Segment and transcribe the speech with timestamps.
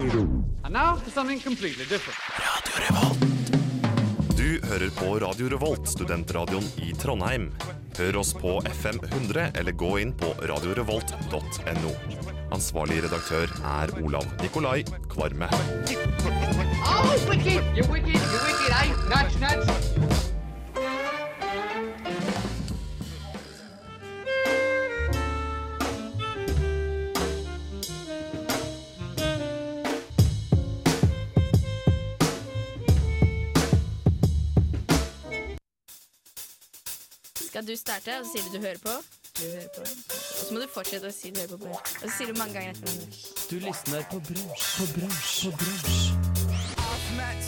[0.00, 2.18] And now for something completely different.
[4.36, 7.48] Du hører på Radio Revolt, studentradioen i Trondheim.
[7.98, 11.92] Hør oss på FM 100 eller gå inn på radiorevolt.no.
[12.54, 15.50] Ansvarlig redaktør er Olav Nikolai Kvarme.
[15.50, 17.62] Oh, wicked!
[17.74, 18.94] You're wicked, You're wicked, eh?
[19.10, 20.27] Nudge, nudge.
[37.68, 38.94] Du starter, og så sier du du hører på?
[39.38, 39.82] Du hører på.
[39.84, 41.72] Og så må du fortsette å si du hører på.
[41.76, 43.20] Og så sier du mange ganger etter hverandre.
[43.50, 45.98] Du lysner på brunsj, på brunsj, på brunsj.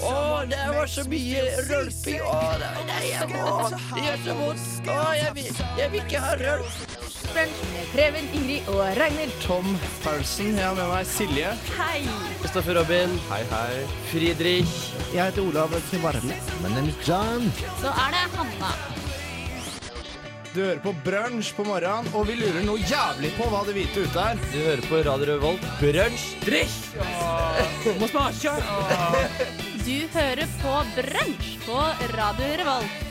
[0.00, 0.12] Å,
[0.48, 2.20] det var så mye rølping.
[2.24, 3.48] Å, det, nei, jeg må.
[3.94, 4.92] Det gjør så vondt.
[4.92, 6.84] Å, jeg vil, jeg vil ikke ha rølp.
[7.30, 9.34] Brunsj Preben, Ingrid og Ragnhild.
[9.44, 9.72] Tom
[10.04, 11.52] Paulsen, jeg har med meg Silje.
[11.78, 12.00] Hei!
[12.42, 13.16] Kristoffer Robin.
[13.30, 13.82] Hei, hei.
[14.12, 14.78] Friedrich.
[15.14, 16.40] Jeg heter Olav Kvarme.
[16.62, 17.52] Men det er John.
[17.80, 18.74] Så er det Hanna.
[20.50, 24.02] Du hører på brunsj på morgenen, og vi lurer noe jævlig på hva det hvite
[24.02, 24.40] ute er.
[24.50, 25.68] Du hører på Radio Revolt.
[25.78, 26.24] Brunsj.
[26.42, 26.74] Drikk.
[28.00, 28.56] Må smake.
[29.86, 31.78] Du hører på Brunsj på
[32.16, 33.06] Radio Revolt.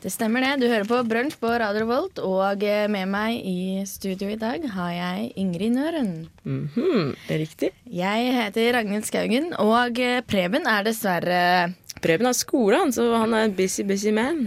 [0.00, 0.52] Det stemmer det.
[0.62, 4.64] Du hører på Brunsj på Radio Revolt, og eh, med meg i studio i dag
[4.76, 6.14] har jeg Ingrid Nøren.
[6.44, 7.72] Mhm, det er riktig.
[7.88, 11.42] Jeg heter Ragnhild Skaugen, og eh, Preben er dessverre
[12.00, 14.46] Preben har skole, han, så han er en busy, busy man.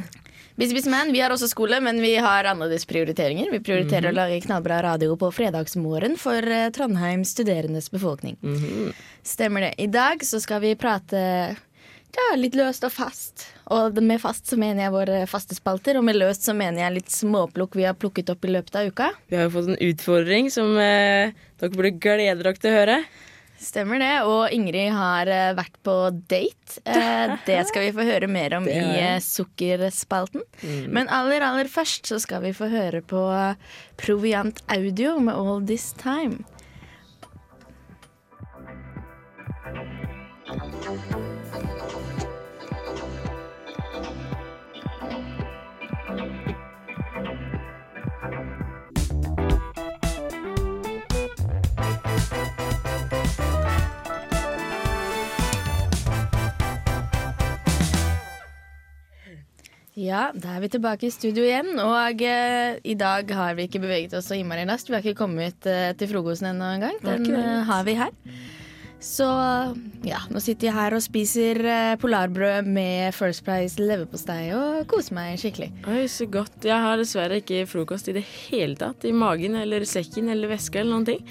[0.55, 1.11] Busy Busy Man.
[1.11, 3.49] Vi har også skole, men vi har annerledes prioriteringer.
[3.51, 8.37] Vi prioriterer å lage knallbra radio på fredagsmorgen for eh, Trondheim studerendes befolkning.
[9.25, 9.73] Stemmer det.
[9.81, 11.23] I dag så skal vi prate
[12.13, 13.47] ja, litt løst og fast.
[13.73, 16.99] Og med fast så mener jeg våre faste spalter, og med løst så mener jeg
[16.99, 19.11] litt småplukk vi har plukket opp i løpet av uka.
[19.33, 23.03] Vi har jo fått en utfordring som eh, dere burde glede dere til å høre.
[23.64, 24.14] Stemmer det.
[24.28, 25.95] Og Ingrid har eh, vært på
[26.30, 26.81] date.
[26.83, 30.43] Eh, det skal vi få høre mer om i eh, Sukkerspalten.
[30.92, 33.23] Men aller, aller først så skal vi få høre på
[34.02, 36.43] Proviant Audio med All This Time.
[59.99, 61.76] Ja, da er vi tilbake i studio igjen.
[61.77, 64.89] Og eh, i dag har vi ikke beveget oss så innmari raskt.
[64.89, 66.98] Vi har ikke kommet eh, til frokosten ennå engang.
[67.05, 68.11] Den eh, har vi her.
[69.04, 69.27] Så
[70.08, 75.17] ja, nå sitter jeg her og spiser eh, polarbrød med First Price leverpostei og koser
[75.20, 75.70] meg skikkelig.
[75.92, 76.55] Oi, så godt.
[76.65, 79.05] Jeg har dessverre ikke frokost i det hele tatt.
[79.05, 81.27] I magen eller sekken eller veska eller noen ting.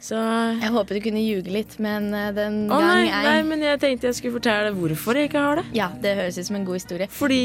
[0.00, 3.64] Så Jeg håpet du kunne ljuge litt, men eh, den Å gang jeg nei, men
[3.64, 5.66] jeg tenkte jeg skulle fortelle hvorfor jeg ikke har det.
[5.76, 7.08] Ja, det høres ut som en god historie.
[7.12, 7.42] Fordi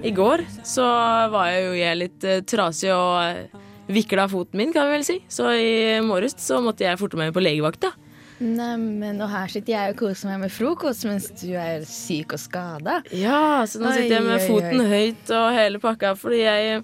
[0.00, 0.86] i går så
[1.32, 5.04] var jeg jo jeg litt uh, trasig og uh, vikla foten min, kan vi vel
[5.04, 5.18] si.
[5.28, 5.74] Så i
[6.04, 7.92] morges så måtte jeg forte meg på legevakta.
[8.40, 12.40] Neimen, og her sitter jeg og koser meg med frokost mens du er syk og
[12.40, 13.02] skada.
[13.12, 14.88] Ja, så nå Oi, sitter jeg med oi, foten oi.
[14.88, 16.80] høyt og hele pakka fordi jeg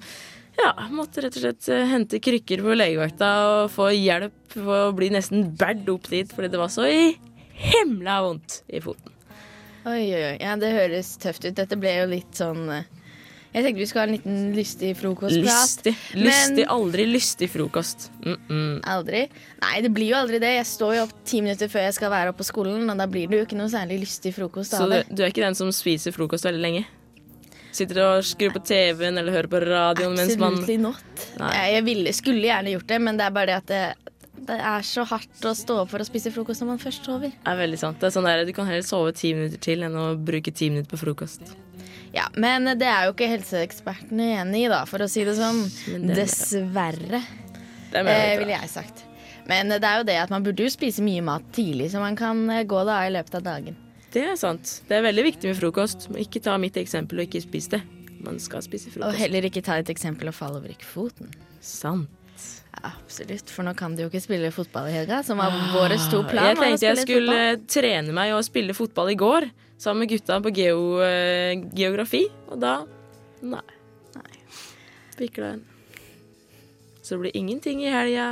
[0.57, 5.11] ja, måtte rett og slett eh, hente krykker på legevakta og få hjelp å bli
[5.15, 7.17] nesten bært opp dit fordi det var så i
[7.57, 9.13] himla vondt i foten.
[9.87, 10.37] Oi, oi, oi.
[10.43, 11.55] Ja, det høres tøft ut.
[11.57, 12.89] Dette ble jo litt sånn eh,
[13.53, 15.47] Jeg tenkte vi skulle ha en liten lystig frokostprat.
[15.47, 15.93] Lystig.
[16.19, 18.11] Lystig, Men- aldri lystig frokost.
[18.25, 18.73] Mm -mm.
[18.85, 19.29] Aldri.
[19.63, 20.57] Nei, det blir jo aldri det.
[20.57, 23.07] Jeg står jo opp ti minutter før jeg skal være oppe på skolen, og da
[23.07, 25.73] blir det jo ikke noe særlig lystig frokost Så du, du er ikke den som
[25.73, 26.85] spiser frokost veldig lenge?
[27.77, 31.27] Sitter og skrur på TV-en eller hører på radioen mens man Absolutely not.
[31.43, 31.53] Nei.
[31.75, 33.83] Jeg, ville, skulle gjerne gjort det, men det er bare det at det,
[34.49, 37.35] det er så hardt å stå opp for å spise frokost når man først sover.
[37.37, 38.01] Det er veldig sant.
[38.01, 40.71] Det er sånn der, Du kan heller sove ti minutter til enn å bruke ti
[40.73, 41.53] minutter på frokost.
[42.17, 45.67] Ja, Men det er jo ikke helseekspertene enig i, da, for å si det sånn.
[45.85, 47.21] Det er- Dessverre,
[47.93, 49.05] Det er eh, ville jeg sagt.
[49.47, 52.17] Men det er jo det at man burde jo spise mye mat tidlig, så man
[52.17, 53.77] kan eh, gå da i løpet av dagen.
[54.17, 54.79] Det er sant.
[54.89, 56.07] Det er veldig viktig med frokost.
[56.17, 57.83] Ikke ta mitt eksempel og ikke spis det.
[58.25, 59.11] Man skal spise frokost.
[59.11, 61.29] Og heller ikke ta et eksempel og falle over ikke foten.
[61.61, 62.09] Sant.
[62.77, 65.95] Ja, absolutt, for nå kan du jo ikke spille fotball i helga, som var vår
[66.13, 66.43] to plan.
[66.45, 67.63] Ah, Jeg tenkte jeg skulle fotball.
[67.73, 69.49] trene meg og spille fotball i går
[69.81, 72.75] sammen med gutta på geo, eh, geografi, og da
[73.43, 73.61] Nei.
[74.17, 75.29] Nei.
[75.53, 75.65] en.
[77.03, 78.29] Så det blir ingenting i helga.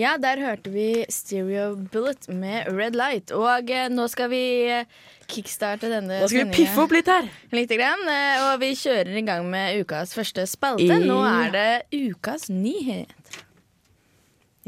[0.00, 3.32] Ja, der hørte vi Stereo Bullet med Red Light.
[3.36, 4.40] Og eh, nå skal vi
[4.72, 4.86] eh,
[5.28, 7.28] kickstarte denne Nå skal vi piffe opp litt her.
[7.52, 10.96] Lite grann, eh, og vi kjører i gang med ukas første spalte.
[11.04, 13.42] Nå er det ukas nyhet.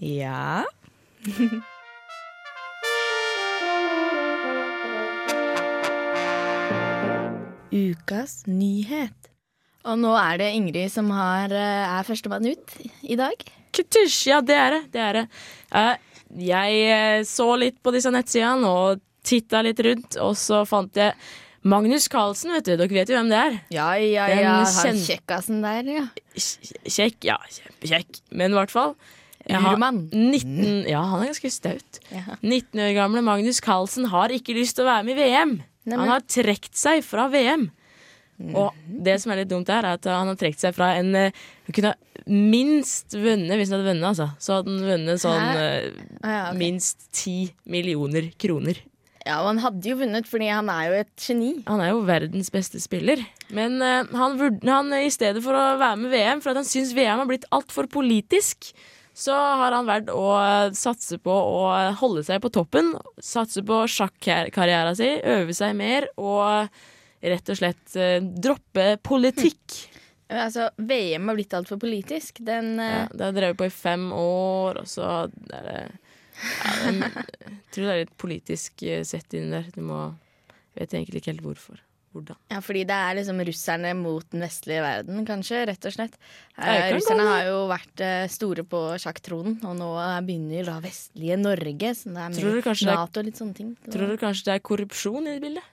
[0.03, 0.65] Ja
[7.73, 9.33] Ukas nyhet.
[9.89, 13.33] Og nå er det Ingrid som har, eh, er førstemann ut i dag.
[13.73, 14.83] Kutusj, ja det er det.
[14.93, 15.25] det, er det.
[15.73, 15.95] Eh,
[16.49, 21.15] jeg eh, så litt på disse nettsidene og titta litt rundt, og så fant jeg
[21.63, 22.73] Magnus Carlsen, vet du.
[22.75, 23.59] Dere vet jo hvem det er.
[23.71, 24.55] Ja, ja, Den ja.
[24.67, 26.07] Han kjekkasen der, ja.
[26.35, 28.19] Kj- Kjekk, ja, kjempekjekk.
[28.35, 28.97] Men i hvert fall.
[29.51, 30.09] Urmann.
[30.15, 32.01] 19, ja, han er ganske staut.
[32.11, 32.37] Ja.
[32.43, 35.55] 19 år gamle Magnus Carlsen har ikke lyst til å være med i VM.
[35.87, 37.69] Nei, Han har trukket seg fra VM.
[38.59, 38.75] Og
[39.07, 41.35] det som er litt dumt her, er at han har trukket seg fra en eh,
[41.69, 44.29] Han kunne ha minst vunnet, hvis han hadde vunnet, altså.
[44.43, 46.59] Så hadde han vunnet sånn Ah, ja, okay.
[46.61, 48.79] minst 10 millioner kroner.
[49.27, 51.53] ja, og han hadde jo vunnet, fordi han er jo et geni.
[51.69, 53.23] Han er jo verdens beste spiller.
[53.55, 56.95] Men uh, han, han, i stedet for å være med VM, for at han syns
[56.97, 58.73] VM har blitt altfor politisk,
[59.15, 61.67] så har han valgt å eh, satse på å
[62.01, 62.95] holde seg på toppen.
[63.21, 66.73] Satse på sjakkarrieren sin, øve seg mer og
[67.21, 69.92] rett og slett uh, droppe politikk.
[70.33, 72.41] Altså, VM har blitt altfor politisk.
[72.45, 75.79] Den Ja, eh, det har drevet på i fem år, og så er det
[76.43, 79.71] ja, det Jeg tror det er litt politisk eh, sett inn der.
[79.75, 80.11] Du må
[80.73, 81.81] Vet egentlig ikke helt hvorfor.
[82.13, 82.37] Hvordan.
[82.49, 86.17] Ja, fordi det er liksom russerne mot den vestlige verden, kanskje, rett og slett.
[86.61, 89.89] Eh, russerne har jo vært eh, store på sjakktronen, og nå
[90.25, 93.71] begynner da vestlige Norge, som det er med Nato og litt sånne ting.
[93.89, 95.72] Tror du kanskje det er korrupsjon i det bildet?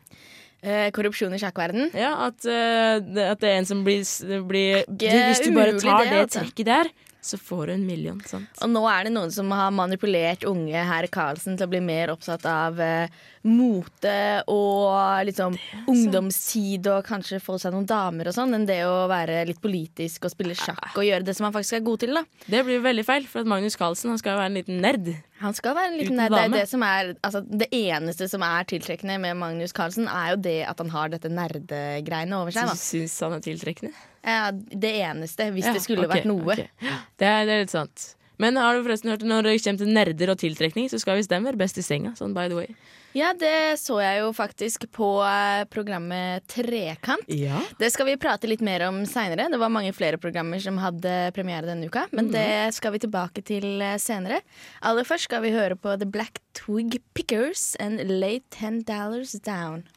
[0.62, 1.92] Eh, korrupsjon i sjakkverden.
[1.96, 4.04] Ja, at, eh, det, at det er en som blir,
[4.48, 6.42] blir du, Hvis du bare tar det, det, altså.
[6.44, 6.90] trekket der,
[7.22, 8.20] så får du en million.
[8.28, 8.48] Sant?
[8.64, 12.12] Og nå er det noen som har manipulert unge herr Karlsen til å bli mer
[12.14, 13.12] opptatt av eh,
[13.48, 14.16] mote
[14.52, 15.56] og liksom
[15.92, 20.28] ungdomstid og kanskje få seg noen damer og sånn, enn det å være litt politisk
[20.28, 22.20] og spille sjakk og gjøre det som han faktisk er god til.
[22.20, 24.84] da Det blir veldig feil, for at Magnus Carlsen han skal jo være en liten
[24.84, 25.12] nerd.
[25.40, 26.36] Han skal være en liten nerd.
[26.36, 30.40] Det, det, som er, altså, det eneste som er tiltrekkende med Magnus Carlsen, er jo
[30.50, 32.68] det at han har dette nerdegreiene over seg.
[32.68, 33.94] du syns han er tiltrekkende?
[34.20, 36.58] Ja, det eneste, hvis Ja, det skulle okay, vært noe.
[36.58, 36.68] Okay.
[37.16, 38.10] Det, er, det er litt sant.
[38.40, 41.32] Men har du forresten hørt når det kommer til nerder og tiltrekning, så skal visst
[41.32, 42.16] dem være best i senga.
[42.20, 42.74] Sånn by the way.
[43.18, 47.26] Ja, det så jeg jo faktisk på eh, programmet Trekant.
[47.34, 47.58] Ja.
[47.82, 49.50] Det skal vi prate litt mer om seinere.
[49.50, 52.06] Det var mange flere programmer som hadde premiere denne uka.
[52.14, 54.44] Men det skal vi tilbake til eh, senere.
[54.86, 59.88] Aller først skal vi høre på The Black Twig Pickers and Lay Ten Dollars Down.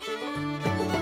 [0.00, 0.99] Ja,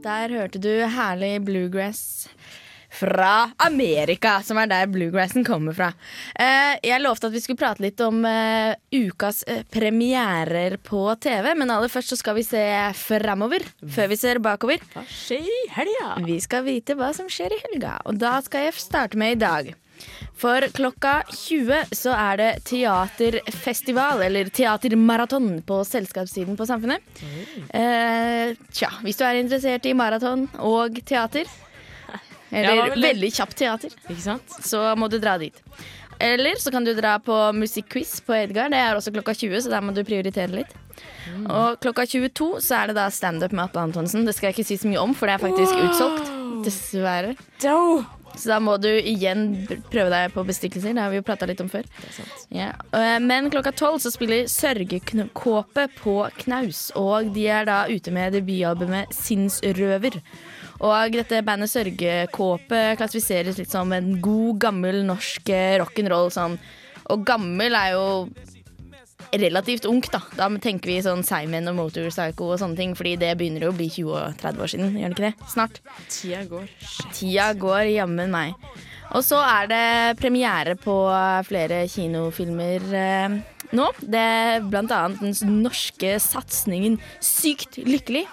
[0.00, 2.28] Der hørte du herlig bluegrass
[2.90, 5.90] fra Amerika, som er der bluegrassen kommer fra.
[6.34, 11.52] Eh, jeg lovte at vi skulle prate litt om eh, ukas eh, premierer på TV,
[11.54, 12.64] men aller først så skal vi se
[12.96, 14.80] framover før vi ser bakover.
[14.94, 16.16] Hva skjer i helga?
[16.24, 19.40] Vi skal vite hva som skjer i helga, og da skal jeg starte med i
[19.44, 19.72] dag.
[20.40, 27.04] For klokka 20 så er det teaterfestival, eller teatermaraton, på selskapssiden på Samfunnet.
[27.76, 31.48] Eh, tja, hvis du er interessert i maraton og teater,
[32.50, 33.96] eller ja, veldig kjapt teater,
[34.64, 35.60] så må du dra dit.
[36.20, 38.68] Eller så kan du dra på musikkquiz på Edgar.
[38.72, 40.74] Det er også klokka 20, så der må du prioritere litt.
[41.48, 44.26] Og klokka 22 så er det da standup med Atle Antonsen.
[44.28, 46.32] Det skal jeg ikke si så mye om, for det er faktisk utsolgt.
[46.66, 47.36] Dessverre.
[47.64, 48.02] Doe.
[48.36, 50.94] Så da må du igjen prøve deg på bestikkelser.
[50.94, 51.84] Det har vi jo prata litt om før.
[52.54, 52.70] Ja.
[52.94, 56.90] Eh, Men klokka tolv så spiller Sørgekåpe på Knaus.
[56.96, 60.20] Og de er da ute med debutalbumet Sinnsrøver.
[60.80, 65.50] Og dette bandet Sørgekåpe klassifiseres litt som en god, gammel norsk
[65.82, 66.30] rock'n'roll.
[66.32, 66.56] Sånn.
[67.10, 68.06] Og gammel er jo
[69.32, 70.22] relativt ungt, da.
[70.36, 73.76] Da tenker vi sånn Simon og Motorpsycho og sånne ting, fordi det begynner jo å
[73.76, 75.50] bli 20 og 30 år siden, gjør det ikke det?
[75.54, 75.80] Snart.
[76.10, 76.70] Tida går.
[77.16, 78.70] Tida går jammen meg.
[79.10, 79.86] Og så er det
[80.20, 80.96] premiere på
[81.48, 83.40] flere kinofilmer eh,
[83.74, 83.88] nå.
[84.00, 88.26] Det er blant annet den norske satsingen Sykt lykkelig.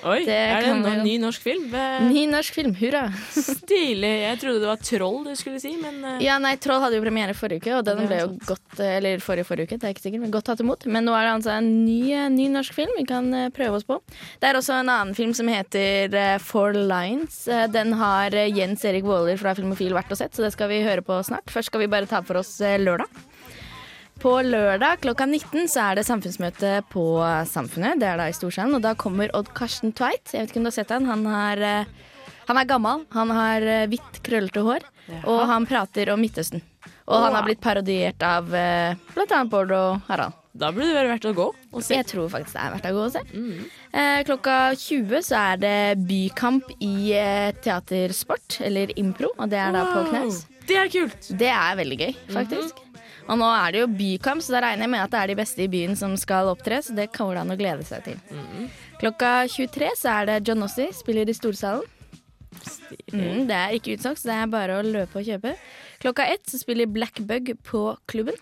[0.00, 1.04] Oi, Det er det noen en jo.
[1.04, 1.64] ny norsk film?
[2.08, 3.02] Ny norsk film, hurra!
[3.36, 4.12] Stilig.
[4.22, 7.04] Jeg trodde det var Troll du skulle si, men eh, Ja, nei, Troll hadde jo
[7.04, 8.46] premiere forrige uke, og den ble jo sant.
[8.48, 10.86] godt eh, Eller forrige forrige uke, det er ikke sikkert, men godt tatt imot.
[10.88, 13.86] Men nå er det altså en ny, eh, ny norsk film vi kan prøve oss
[13.88, 14.00] på.
[14.40, 17.42] Det er også en annen film som heter Four Lines.
[17.74, 21.04] Den har Jens Erik Waaler fra Filmofil vært og sett, så det skal vi høre
[21.04, 21.52] på snart.
[21.52, 23.08] Først skal vi bare ta for oss lørdag.
[24.20, 27.04] På lørdag klokka 19 så er det samfunnsmøte på
[27.48, 28.00] Samfunnet.
[28.02, 28.74] Det er da i Storsalen.
[28.76, 30.34] Og da kommer Odd Karsten Tveit.
[30.34, 31.06] Jeg vet ikke om du har sett han.
[31.08, 32.10] Han, har, eh,
[32.50, 33.06] han er gammel.
[33.16, 34.84] Han har eh, hvitt, krøllete hår.
[35.24, 36.60] Og han prater om Midtøsten.
[37.10, 38.92] Og han har blitt parodiert av bl.a.
[39.16, 40.36] blant annet Bård og Harald.
[40.52, 41.96] da burde det være verdt å gå og se.
[41.96, 43.22] Jeg tror faktisk det er verdt å gå og se.
[43.96, 45.74] Eh, klokka 20 så er det
[46.06, 50.44] bykamp i eh, teatersport, eller impro, og det er da på Wow, knaus.
[50.68, 51.32] Det er kult.
[51.40, 52.84] Det er veldig gøy, faktisk.
[53.30, 55.38] Og nå er det jo bykamp, så da regner jeg med at det er de
[55.38, 58.18] beste i byen som skal opptre, så det kommer det an å glede seg til.
[59.00, 61.86] Klokka 23 så er det John Ossie spiller i Storsalen.
[63.14, 65.54] Mm, det er ikke utsolgt, så det er bare å løpe og kjøpe.
[66.02, 68.34] Klokka ett så spiller Black Bug på klubben.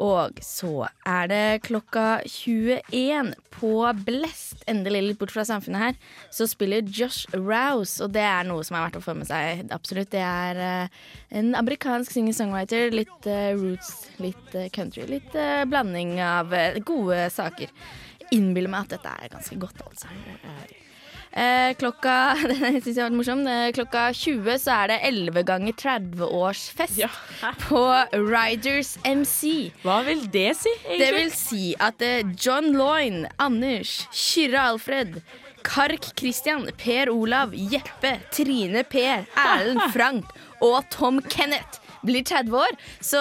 [0.00, 3.72] Og så er det klokka 21 på
[4.06, 5.98] Blest, endelig litt bort fra samfunnet her,
[6.32, 9.66] så spiller Josh Rouse, og det er noe som er verdt å få med seg.
[9.74, 10.12] Absolutt.
[10.14, 11.02] Det er uh,
[11.38, 12.94] en amerikansk singer-songwriter.
[12.96, 15.36] Litt uh, roots, litt uh, country, litt
[15.68, 16.54] blanding av
[16.88, 17.72] gode saker.
[18.32, 20.08] Innbiller meg at dette er ganske godt, altså.
[21.32, 23.40] Eh, klokka Den synes jeg var morsom.
[23.48, 27.08] Eh, klokka 20 så er det 11 ganger 30-årsfest Ja.
[27.64, 27.80] på
[28.12, 29.70] Riders MC.
[29.84, 30.98] Hva vil det si, egentlig?
[31.00, 35.22] Det vil si at eh, John Loyne, Anders, Kyrre Alfred,
[35.64, 42.76] Kark Christian, Per Olav, Jeppe, Trine Per, Erlend Frank og Tom Kenneth blir 30 år.
[43.00, 43.20] Så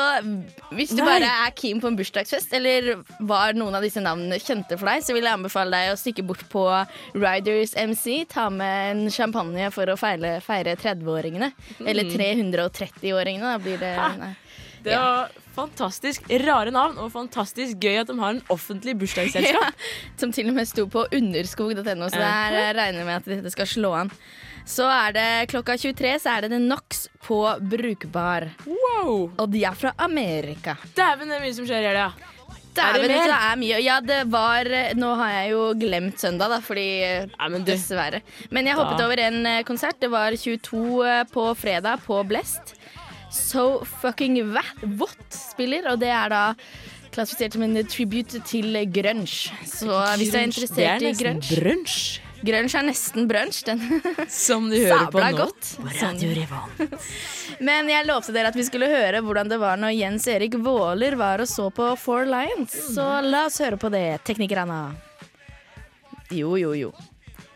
[0.75, 1.07] hvis du Nei.
[1.07, 5.05] bare er keen på en bursdagsfest, eller var noen av disse navnene kjente for deg,
[5.05, 6.65] så vil jeg anbefale deg å stikke bort på
[7.17, 8.23] Riders MC.
[8.31, 11.51] Ta med en champagne for å feile, feire 30-åringene.
[11.85, 14.33] Eller 330-åringene, da blir det nei.
[14.81, 19.51] Det var fantastisk rare navn, og fantastisk gøy at de har en offentlig bursdagsselskap.
[19.61, 23.51] Ja, som til og med sto på underskog.no, så der jeg regner med at dette
[23.53, 24.09] skal slå an.
[24.65, 27.39] Så er det klokka 23 så er det The Knox på
[27.71, 28.49] Brukbar.
[28.67, 29.31] Wow!
[29.37, 30.77] Og de er fra Amerika.
[30.95, 32.11] Dæven, det er mye som skjer i helga.
[32.71, 33.25] Dæven, mer?
[33.27, 33.79] det er mye.
[33.83, 36.85] Ja, det var Nå har jeg jo glemt søndag, da, fordi
[37.33, 38.21] Nei, men Dessverre.
[38.49, 39.99] Men jeg hoppet Da- over en eh, konsert.
[39.99, 42.75] Det var 22 på fredag på Blest.
[43.31, 46.41] So Fucking What, what spiller, og det er da
[47.11, 49.51] klassifisert som en tribute til grunge.
[49.67, 53.61] Så hvis du er interessert i grunge brunsj, Grunge er nesten brunsj.
[53.67, 53.81] Den
[54.29, 55.29] som du hører på nå.
[55.37, 55.69] godt.
[55.99, 56.17] Sånn.
[57.61, 61.17] Men jeg lovte dere at vi skulle høre hvordan det var når Jens Erik Våler
[61.19, 62.73] var og så på Four Lions.
[62.95, 64.81] Så la oss høre på det, teknikerne.
[66.31, 66.91] Jo, jo, jo.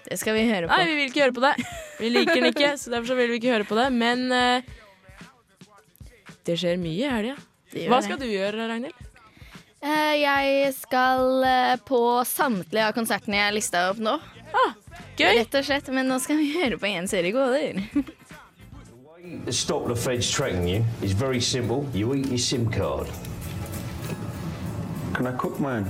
[0.06, 0.76] Det skal vi høre på.
[0.76, 1.54] Nei, vi vil ikke høre på det.
[1.98, 3.88] Vi liker den ikke, så derfor så vil vi ikke høre på det.
[3.96, 4.76] Men uh,
[6.46, 7.40] det skjer mye i helga.
[7.74, 8.06] Hva det.
[8.06, 9.02] skal du gjøre, Ragnhild?
[9.86, 14.16] Eh, Jeg skal eh, på samtlige av konsertene jeg lista opp nå.
[15.16, 15.40] Gøy!
[15.40, 17.80] Rett og slett, Men nå skal vi høre på én serie gåter.
[19.46, 21.86] To stop the feds tracking you is very simple.
[21.94, 23.08] You eat your SIM card.
[25.16, 25.90] Can I cook mine?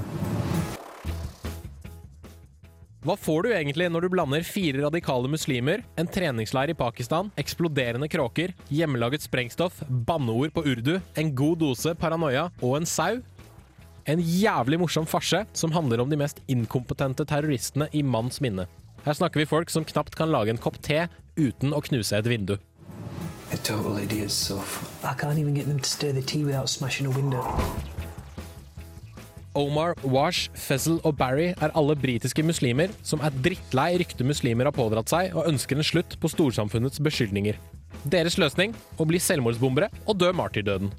[3.06, 8.08] Hva får du egentlig når du blander fire radikale muslimer, en treningsleir i Pakistan, eksploderende
[8.10, 13.20] kråker, hjemmelaget sprengstoff, banneord på urdu, en god dose paranoia og en sau?
[14.06, 18.68] En jævlig morsom farse som handler om de mest inkompetente terroristene i manns minne.
[19.02, 21.08] Her snakker vi folk som knapt kan lage en kopp te
[21.38, 22.60] uten å knuse et vindu.
[23.50, 24.62] They're total idiots, so
[25.02, 27.42] I can't even get them to stir the tea without smashing a window.
[29.56, 34.76] Omar, Wash, Fezzel og Barry er alle britiske muslimer som er drittlei ryktet muslimer har
[34.76, 37.58] pådratt seg, og ønsker en slutt på storsamfunnets beskyldninger.
[38.06, 38.76] Deres løsning?
[39.00, 40.92] Å bli selvmordsbombere og dø martyrdøden.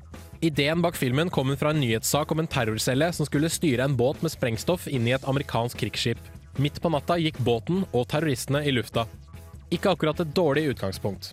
[0.47, 4.21] Ideen bak filmen kommer fra en nyhetssak om en terrorcelle som skulle styre en båt
[4.23, 6.21] med sprengstoff inn i et amerikansk krigsskip.
[6.63, 9.09] Midt på natta gikk båten og terroristene i lufta.
[9.75, 11.33] Ikke akkurat et dårlig utgangspunkt.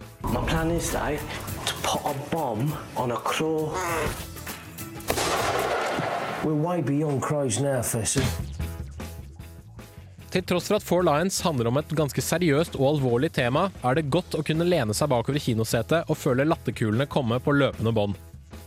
[10.33, 14.01] Til tross for at Four Lions handler om et ganske seriøst og alvorlig tema, er
[14.01, 17.93] det godt å kunne lene seg bakover i kinosetet og føle latterkulene komme på løpende
[17.93, 18.17] bånd.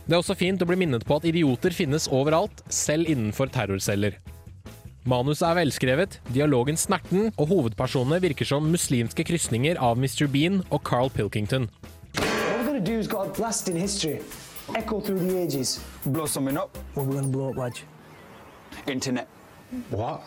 [0.07, 4.13] Det er også fint å bli minnet på at idioter finnes overalt, selv innenfor terrorceller.
[5.07, 10.29] Manuset er velskrevet, dialogen snerten, og hovedpersonene virker som muslimske krysninger av Mr.
[10.31, 11.67] Bean og Carl Pilkington.
[12.15, 14.21] What we're going to do is got a blast in history.
[14.75, 15.81] Echo through the ages.
[16.05, 16.77] Blow something up.
[16.95, 17.83] What we're going to blow up, Wadge?
[18.87, 19.27] Internet.
[19.91, 20.23] What?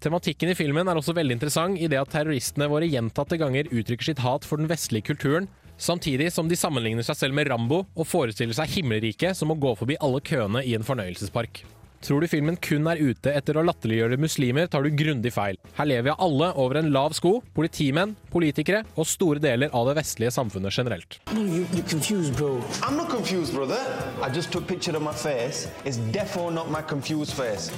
[0.00, 4.08] Tematikken i filmen er også veldig interessant i det at terroristene våre gjentatte ganger uttrykker
[4.08, 8.08] sitt hat for den vestlige kulturen, samtidig som de sammenligner seg selv med Rambo og
[8.08, 11.64] forestiller seg himmelriket som å gå forbi alle køene i en fornøyelsespark.
[12.02, 15.58] Tror du filmen kun er ute etter å latterliggjøre muslimer, tar du grundig feil.
[15.76, 19.94] Her lever vi alle over en lav sko, politimenn, politikere og store deler av det
[20.00, 21.20] vestlige samfunnet generelt.
[21.30, 22.56] No, you, you're confused, bro.
[22.82, 23.78] I'm not confused, brother.
[24.20, 25.68] I just took picture of my face.
[25.84, 27.70] It's definitely not my confused face.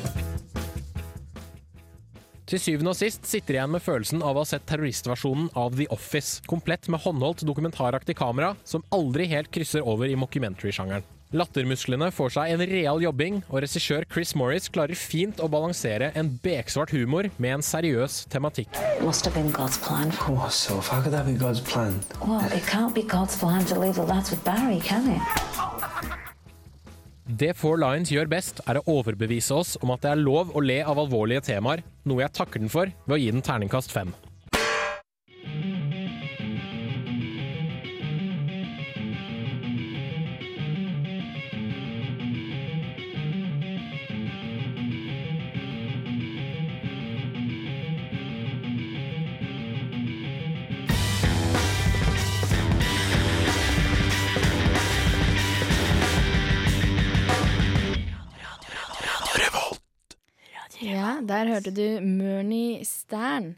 [2.44, 5.78] Til syvende og sist sitter jeg igjen med følelsen av å ha sett terroristversjonen av
[5.78, 11.06] The Office, komplett med håndholdt dokumentaraktig kamera som aldri helt krysser over i mockumentary-sjangeren.
[11.34, 16.28] Lattermusklene får seg en real jobbing, og regissør Chris Morris klarer fint å balansere en
[16.44, 18.68] beksvart humor med en seriøs tematikk.
[19.00, 20.12] Must have been God's plan.
[20.20, 20.92] Come on, Soph.
[20.92, 21.98] How could that be God's plan?
[22.22, 22.44] Well,
[27.24, 30.60] Det Four Lines gjør best, er å overbevise oss om at det er lov å
[30.60, 34.12] le av alvorlige temaer, noe jeg takker den for ved å gi den terningkast fem.
[61.28, 63.54] Der hørte du Mørny Stern.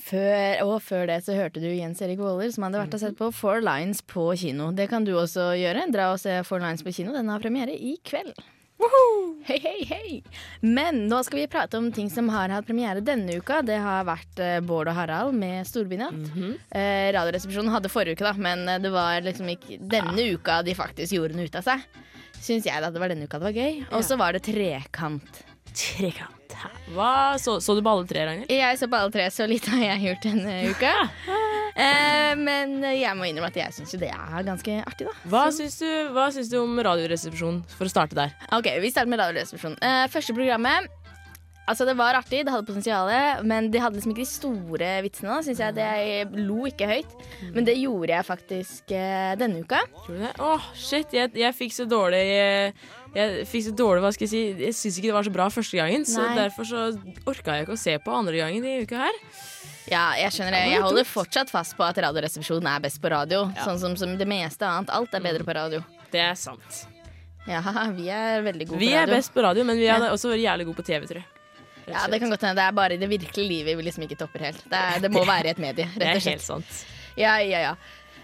[0.00, 3.16] Før, og før det så hørte du Jens Erik Waaler, som hadde vært og sett
[3.18, 4.70] på Four Lines på kino.
[4.72, 5.84] Det kan du også gjøre.
[5.92, 7.12] Dra og se Four Lines på kino.
[7.12, 8.32] Den har premiere i kveld.
[9.46, 10.08] Hei, hei, hei!
[10.66, 13.60] Men nå skal vi prate om ting som har hatt premiere denne uka.
[13.64, 16.18] Det har vært eh, Bård og Harald med Storbynatt.
[16.74, 20.74] eh, Radioresepsjonen hadde forrige uke, da, men eh, det var liksom ikke denne uka de
[20.76, 21.86] faktisk gjorde noe ut av seg.
[22.36, 23.84] Syns jeg da det var denne uka det var gøy.
[23.96, 25.44] Og så var det Trekant.
[25.72, 26.35] Trekant.
[26.94, 27.10] Hva,
[27.42, 28.50] så, så du på alle tre, Ragnhild?
[28.52, 30.92] Jeg så på alle tre, så lite har jeg gjort denne uka.
[31.76, 35.16] Eh, men jeg må innrømme at jeg syns jo det er ganske artig, da.
[35.32, 38.32] Hva syns du, hva syns du om Radioresepsjonen, for å starte der?
[38.56, 39.80] Ok, vi starter med Radioresepsjonen.
[39.84, 40.88] Eh, første programmet
[41.66, 43.08] Altså, det var artig, det hadde potensial,
[43.42, 45.32] men de hadde liksom ikke de store vitsene.
[45.32, 47.16] da, Synes jeg det Jeg lo ikke høyt,
[47.56, 49.80] men det gjorde jeg faktisk eh, denne uka.
[50.04, 50.30] Tror du det?
[50.46, 54.32] Åh, shit, jeg, jeg fikk så dårlig eh, Jeg fikk så dårlig, hva skal jeg
[54.32, 56.82] si Jeg syns ikke det var så bra første gangen, så derfor så
[57.24, 59.20] orka jeg ikke å se på andre gangen i uka her.
[59.86, 60.64] Ja, jeg skjønner det.
[60.74, 63.46] Jeg holder fortsatt fast på at Radioresepsjonen er best på radio.
[63.62, 64.90] Sånn som, som det meste annet.
[64.92, 65.80] Alt er bedre på radio.
[66.12, 66.82] Det er sant.
[67.46, 67.62] Ja,
[67.94, 70.00] vi er veldig gode Vi på er best på radio, men vi Ja.
[70.10, 71.28] også jævlig gode på TV, tror jeg.
[71.86, 72.58] Ja, det kan godt hende.
[72.58, 74.64] Det er bare i det virkelige livet vi liksom ikke topper helt.
[74.66, 76.10] Det, er, det må være i et medie, rett og slett.
[76.10, 76.84] Det er helt sant.
[77.16, 77.74] Ja, ja, ja.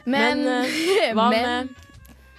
[0.04, 1.70] Men, Men, uh, hva, med,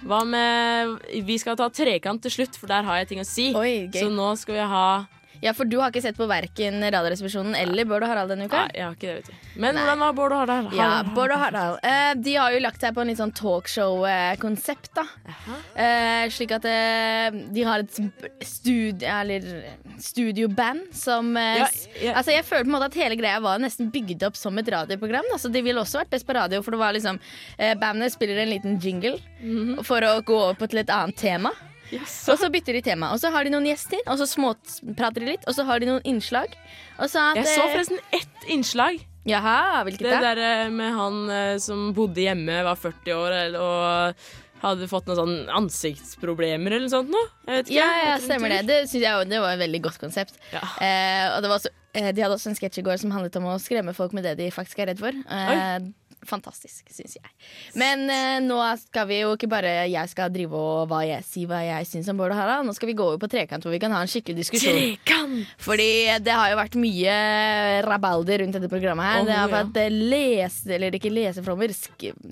[0.04, 0.94] hva med
[1.26, 3.50] Vi skal ta trekant til slutt, for der har jeg ting å si.
[3.56, 3.90] Oi.
[3.94, 4.86] Så nå skal vi ha
[5.44, 8.62] Ja, for du har ikke sett på verken Radioresepsjonen eller Bård og Harald denne uka?
[8.64, 9.48] Nei, jeg har ikke det, vet du.
[9.60, 10.70] Men hvordan var Bård og Harald?
[10.78, 11.76] Ja, Bård og Harald.
[11.84, 15.04] Eh, de har jo lagt seg på en litt sånn talkshow-konsept, da.
[15.76, 18.00] Eh, slik at eh, de har et
[18.48, 19.44] studie, eller
[20.00, 21.68] studioband som eh, Ja,
[22.00, 22.16] ja.
[22.16, 24.72] Altså, jeg føler på en måte at hele greia var nesten bygd opp som et
[24.72, 25.28] radioprogram.
[25.32, 25.38] Da.
[25.44, 27.20] Så de ville også vært best på radio, for det var liksom
[27.58, 29.18] eh, Bandet spiller en liten jingle
[29.84, 31.52] for å gå over på til et annet tema.
[32.02, 33.12] Og så bytter de tema.
[33.14, 35.90] Og så har de noen gjester, og så småprater de litt, og så har de
[35.90, 36.54] noen innslag.
[36.98, 39.02] Så at, Jeg så eh, forresten ett innslag.
[39.24, 40.32] Jaha, hvilket Det da?
[40.34, 44.24] der eh, med han eh, som bodde hjemme, var 40 år og
[44.64, 47.22] hadde fått noen sånn ansiktsproblemer eller noe sånt Nå.
[47.46, 47.78] Jeg vet ikke.
[47.78, 48.60] Ja, ja, stemmer det.
[48.68, 50.38] Det synes jeg det var et veldig godt konsept.
[50.54, 53.36] Eh, og det var også, eh, de hadde også en sketsj i går som handlet
[53.40, 55.12] om å skremme folk med det de faktisk er redd for.
[55.12, 55.88] Eh,
[56.28, 57.32] fantastisk, syns jeg.
[57.80, 61.44] Men eh, nå skal vi jo ikke bare jeg skal drive og hva jeg, si
[61.48, 62.66] hva jeg syns om Bård og Harald.
[62.68, 64.78] Nå skal vi gå over på trekant, hvor vi kan ha en skikkelig diskusjon.
[64.78, 65.54] Trekant!
[65.64, 65.88] Fordi
[66.24, 67.16] det har jo vært mye
[67.86, 69.22] rabalder rundt dette programmet her.
[69.22, 69.88] Oh, det har vært ja.
[70.14, 71.74] lese, eller ikke leseflommer,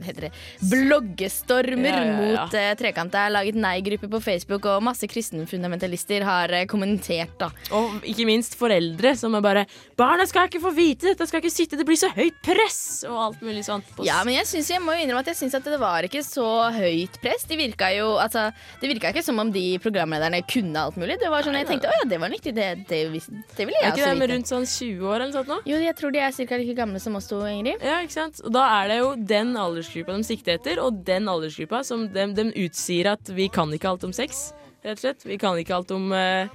[0.07, 0.33] heter det,
[0.73, 3.13] bloggestormer Ja, ja, mot eh, Trekant.
[3.13, 7.51] Det er laget nei-grupper på Facebook, og masse kristenfundamentalister har eh, kommentert, da.
[7.77, 11.53] Og ikke minst foreldre som er bare 'Barna skal ikke få vite dette, skal ikke
[11.53, 13.82] sitte, det blir så høyt press!' og alt mulig sånt.
[13.97, 16.07] På Ja, men jeg, synes, jeg må jo innrømme at jeg syns at det var
[16.07, 17.45] ikke så høyt press.
[17.51, 18.49] De virka jo, altså,
[18.81, 21.19] det virka ikke som om de programlederne kunne alt mulig.
[21.21, 23.85] Det var sånn, Jeg tenkte å ja, det var nyttig, det, det, det ville jeg
[23.85, 24.33] Er ikke også det med vite.
[24.35, 25.61] rundt sånn 20 år eller sånt nå?
[25.69, 26.61] Jo, jeg tror de er ca.
[26.63, 27.85] like gamle som oss to, Ingrid.
[27.85, 28.43] Ja, ikke sant?
[28.47, 32.27] Og da er det jo den aldersgruppa de sikter etter, og den aldersgruppa som de,
[32.37, 34.51] de utsier at vi kan ikke alt om sex.
[34.83, 35.25] Rett og slett.
[35.29, 36.51] Vi kan ikke alt om uh,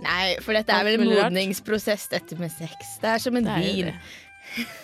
[0.00, 2.96] Nei, for dette er vel en modningsprosess, dette med sex.
[3.02, 3.96] Det er som en Det er det.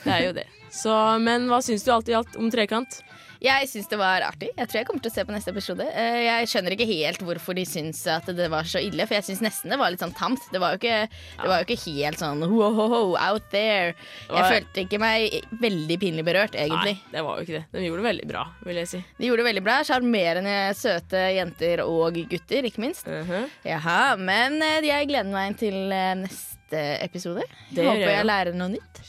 [0.05, 0.47] Det er jo det.
[0.77, 0.93] Så,
[1.25, 3.01] men hva syns du alt i alt om trekant?
[3.43, 4.49] Jeg syns det var artig.
[4.57, 5.85] Jeg tror jeg kommer til å se på neste episode.
[5.93, 9.27] Eh, Jeg skjønner ikke helt hvorfor de syns at det var så ille, for jeg
[9.29, 10.47] syns nesten det var litt sånn tamt.
[10.55, 11.03] Det var jo ikke,
[11.43, 13.93] det var jo ikke helt sånn wow, out there.
[14.33, 16.97] Jeg følte ikke meg veldig pinlig berørt, egentlig.
[16.97, 17.65] Nei, det var jo ikke det.
[17.77, 19.03] De gjorde det veldig bra, vil jeg si.
[19.21, 19.79] De gjorde det veldig bra.
[19.91, 23.05] Sjarmerende, søte jenter og gutter, ikke minst.
[23.09, 23.47] Uh-huh.
[23.69, 27.45] Jaha, Men eh, jeg gleder meg til eh, neste episode.
[27.77, 28.15] Gjør Håper jeg.
[28.17, 29.05] jeg lærer noe nytt.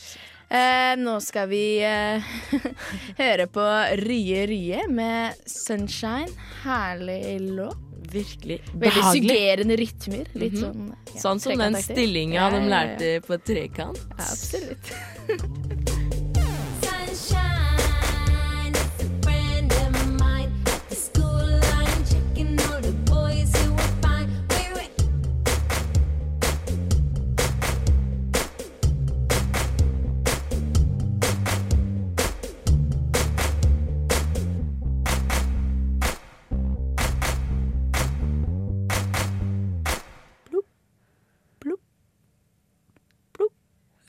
[0.49, 2.23] Eh, nå skal vi eh,
[3.21, 3.65] høre på
[3.99, 6.31] Rye Rye med 'Sunshine'.
[6.63, 7.83] Herlig låt.
[8.07, 9.29] Virkelig Veldig behagelig.
[9.29, 10.25] suggerende rytmer.
[10.39, 10.61] Litt Mhm.
[10.63, 13.99] sånn ja, Sånn som den stillinga Ja, de ja, de lærte på trekant.
[14.15, 14.93] Ja, absolutt.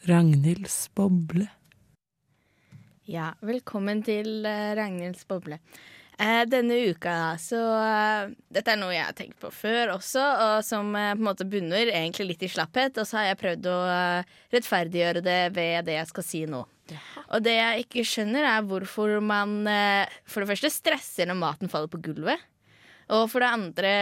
[0.09, 1.45] Ragnhilds boble.
[3.09, 5.59] Ja, velkommen til uh, Ragnhilds boble.
[6.19, 10.65] Eh, denne uka, så eh, Dette er noe jeg har tenkt på før også, og
[10.67, 12.99] som eh, på en måte bunner egentlig litt i slapphet.
[12.99, 16.65] Og så har jeg prøvd å eh, rettferdiggjøre det ved det jeg skal si nå.
[17.29, 21.71] Og det jeg ikke skjønner, er hvorfor man eh, for det første stresser når maten
[21.71, 22.43] faller på gulvet.
[23.15, 23.93] Og for det andre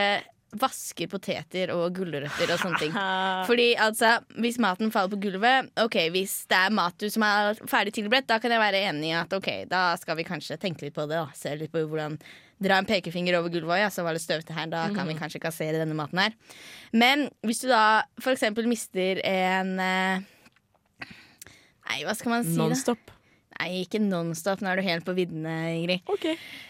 [0.57, 2.93] vasker poteter og gulrøtter og sånne ting.
[3.49, 7.59] Fordi altså, hvis maten faller på gulvet Ok, hvis det er mat du som er
[7.67, 10.87] ferdig tilberedt, da kan jeg være enig i at ok, da skal vi kanskje tenke
[10.87, 11.19] litt på det.
[11.19, 12.19] da Se litt på hvordan
[12.57, 13.83] Dra en pekefinger over gulvet.
[13.83, 14.65] Ja, så var det støvete her.
[14.73, 15.19] Da kan vi Mhm.
[15.21, 16.33] kanskje kassere denne maten her.
[16.97, 20.21] Men hvis du da for eksempel mister en eh,
[21.87, 22.57] Nei, hva skal man si?
[22.57, 22.95] da?
[23.57, 24.61] Nei, ikke nonstop.
[24.63, 26.05] Nå er du helt på viddene, Ingrid.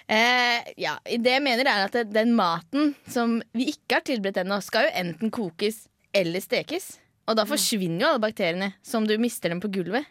[0.08, 4.60] Eh, ja, det jeg mener er at den maten som vi ikke har tilberedt ennå,
[4.62, 5.84] skal jo enten kokes
[6.16, 6.96] eller stekes.
[7.26, 10.06] Og da forsvinner jo alle bakteriene som du mister dem på gulvet.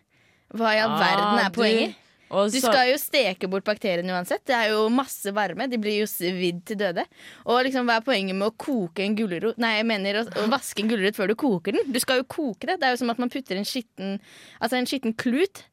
[0.55, 2.01] Hva i all Ah, verden er poenget?
[2.35, 4.41] Du skal jo steke bort bakteriene uansett.
[4.49, 5.67] Det er jo masse varme.
[5.71, 7.05] De blir jo svidd til døde.
[7.45, 10.47] Og liksom, hva er poenget med å koke en gulrot Nei, jeg mener å, å
[10.51, 11.93] vaske en gulrot før du koker den.
[11.93, 12.79] Du skal jo koke det.
[12.81, 14.17] Det er jo som at man putter en skitten
[14.59, 15.63] Altså en skitten klut.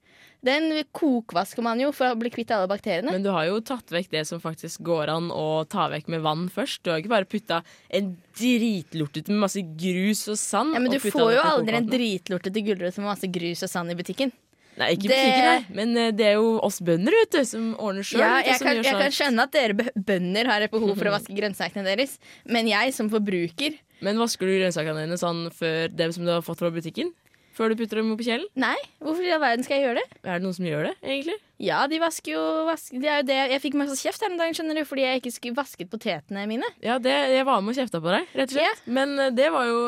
[0.43, 3.13] Den kokvasker man jo for å bli kvitt alle bakteriene.
[3.15, 6.25] Men du har jo tatt vekk det som faktisk går an å ta vekk med
[6.25, 6.83] vann først.
[6.83, 7.61] Du har ikke bare putta
[7.95, 10.75] en dritlortete med masse grus og sand.
[10.75, 13.99] Ja, men du får jo aldri en dritlortete gulrot med masse grus og sand i
[13.99, 14.35] butikken.
[14.81, 15.65] Nei, ikke Det- butikken, nei.
[15.77, 18.23] Men eh, det er jo oss bønder vet du, som ordner sjøl.
[18.25, 21.37] Ja, jeg, kan, jeg kan skjønne at dere bønder har et behov for å vaske
[21.37, 26.25] grønnsakene deres, men jeg som forbruker Men vasker du grønnsakene dine sånn før det som
[26.25, 27.13] du har fått fra butikken?
[27.53, 28.47] Før du putter dem oppi kjelen?
[28.57, 30.21] Nei, hvorfor i all verden skal jeg gjøre det?
[30.25, 31.37] Er det noen som gjør det, egentlig?
[31.63, 32.99] Ja, de vasker jo vasker.
[33.03, 33.39] det er jo det.
[33.53, 36.67] Jeg fikk masse kjeft her om dagen skjønner du, fordi jeg ikke vasket potetene mine.
[36.83, 38.83] Ja, det, jeg var med og kjefta på deg, rett og slett.
[38.99, 39.83] Men eh, det var jo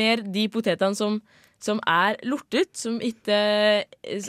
[0.00, 1.20] mer de potetene som,
[1.62, 3.36] som er lortet, som ikke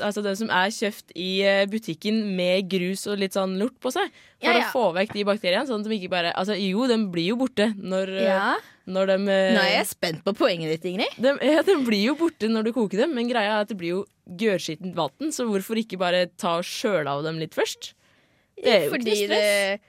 [0.05, 3.89] Altså den som er kjøpt i eh, butikken med grus og litt sånn lort på
[3.93, 4.11] seg.
[4.37, 4.67] For Ja, ja.
[4.67, 5.65] å få vekk de bakteriene.
[5.69, 8.51] Sånn at de ikke bare Altså jo, de blir jo borte når, eh, Ja.
[8.85, 11.17] når de eh, Nå er jeg spent på poenget ditt, Ingrid.
[11.17, 13.77] de, ja, de blir jo borte når du koker dem, men greia er at det
[13.81, 17.93] blir jo gørskittent vann, så hvorfor ikke bare ta og skjøle av dem litt først?
[18.61, 19.79] Det er jo ikke Fordi noe stress.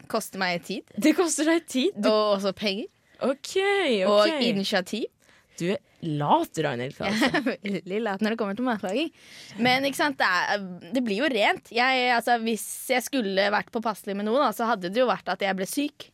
[0.00, 0.82] det koster meg tid.
[0.96, 1.98] Det koster deg tid.
[2.06, 2.86] Og også penger.
[3.20, 4.10] Okay, OK.
[4.14, 5.04] Og initiativ.
[5.58, 6.98] Du er lat, Ragnhild.
[7.02, 7.42] Altså.
[7.64, 9.10] Veldig lat når det kommer til matlaging.
[9.64, 10.62] Men sant, det, er,
[10.94, 11.72] det blir jo rent.
[11.74, 15.42] Jeg, altså, hvis jeg skulle vært påpasselig med noen, så hadde det jo vært at
[15.42, 16.08] jeg ble syk.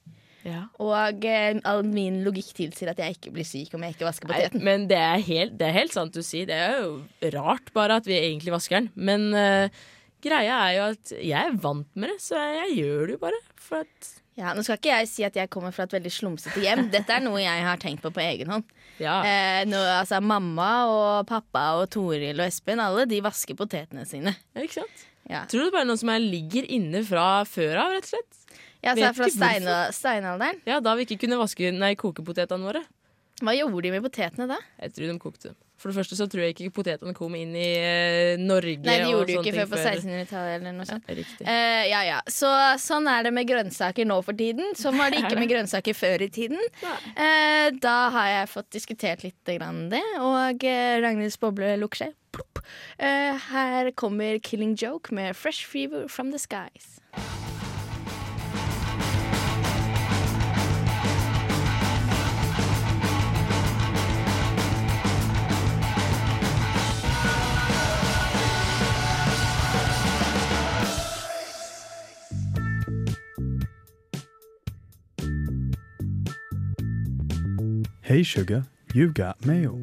[0.44, 0.66] Ja.
[0.83, 4.28] Og eh, all min logikk tilsier at jeg ikke blir syk om jeg ikke vasker
[4.28, 4.64] Nei, poteten.
[4.66, 6.48] men det er, helt, det er helt sant du sier.
[6.50, 8.90] Det er jo rart bare at vi egentlig vasker den.
[9.09, 9.78] Men eh,
[10.24, 13.40] greia er jo at jeg er vant med det, så jeg gjør det jo bare.
[13.64, 16.61] For at Ja, nå skal ikke jeg si at jeg kommer fra et veldig slumsete
[16.61, 16.88] hjem.
[16.92, 18.68] Dette er noe jeg har tenkt på på egen hånd.
[19.02, 19.16] Ja.
[19.26, 24.35] Eh, nå, altså, mamma og pappa og Toril og Espen, alle de vasker potetene sine.
[24.54, 25.04] Ja, ikke sant?
[25.30, 25.44] Ja.
[25.48, 28.12] Tror du det bare er noe som er, ligger inne fra før av, rett og
[28.12, 28.40] slett?
[28.85, 30.59] Ja, så Vet er fra stein steinalderen.
[30.68, 32.85] Ja, Da vi ikke kunne vaske, nei, koke potetene våre.
[33.40, 34.59] Hva gjorde de med potetene da?
[34.83, 35.61] Jeg tror de kokte dem.
[35.85, 38.79] For det første så tror jeg ikke potetene kom inn i eh, Norge.
[38.87, 41.05] Nei, de gjorde det jo ikke før på 1600-tallet eller noe sånt.
[41.05, 41.44] Ja, riktig.
[41.44, 42.23] Eh, ja, ja.
[42.33, 42.49] Så
[42.81, 44.73] sånn er det med grønnsaker nå for tiden.
[44.81, 46.64] Sånn var det ikke med grønnsaker før i tiden.
[47.12, 52.16] Eh, da har jeg fått diskutert litt grann det, og eh, Ragnhilds boble lukker seg.
[52.97, 56.94] Eh, her kommer Killing Joke med Fresh Fever From The Skies.
[78.05, 78.64] Hey, sugar,
[78.95, 79.79] you got mail.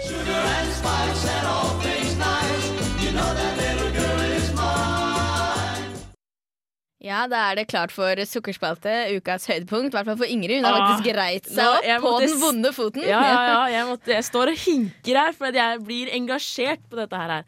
[0.00, 2.66] Sugar and spice and all things nice.
[3.04, 6.00] You know that little girl is mine.
[7.04, 9.92] Ja, da er det klart for sukkerspalte, ukas høydepunkt.
[9.92, 10.62] I hvert fall for Ingrid.
[10.62, 13.04] Hun har Ah, faktisk greit seg opp på den vonde foten.
[13.04, 13.60] Ja, ja, ja.
[13.78, 17.42] Jeg, måtte, jeg står og hinker her, for at jeg blir engasjert på dette her.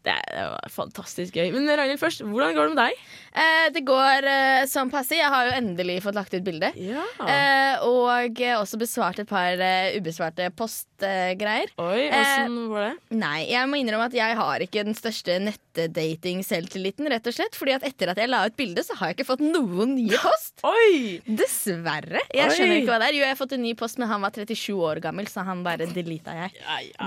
[0.00, 1.50] Det, det var fantastisk gøy.
[1.52, 3.00] Men Ragnhild først, hvordan går det med deg?
[3.30, 5.12] Eh, det går eh, som passe.
[5.18, 6.70] Jeg har jo endelig fått lagt ut bilde.
[6.72, 11.68] Eh, og eh, også besvart et par eh, ubesvarte postgreier.
[11.84, 12.94] Oi, åssen var det?
[13.20, 17.58] Nei, jeg må innrømme at jeg har ikke den største nettdating-selvtilliten, rett og slett.
[17.60, 20.20] Fordi at etter at jeg la ut bilde, så har jeg ikke fått noen nye
[20.24, 20.64] post.
[20.66, 21.20] Oi!
[21.28, 22.24] Dessverre.
[22.32, 22.56] Jeg Oi.
[22.56, 23.18] skjønner ikke hva det er.
[23.20, 25.62] Jo, jeg har fått en ny post, men han var 37 år gammel, så han
[25.66, 26.56] bare deleta jeg.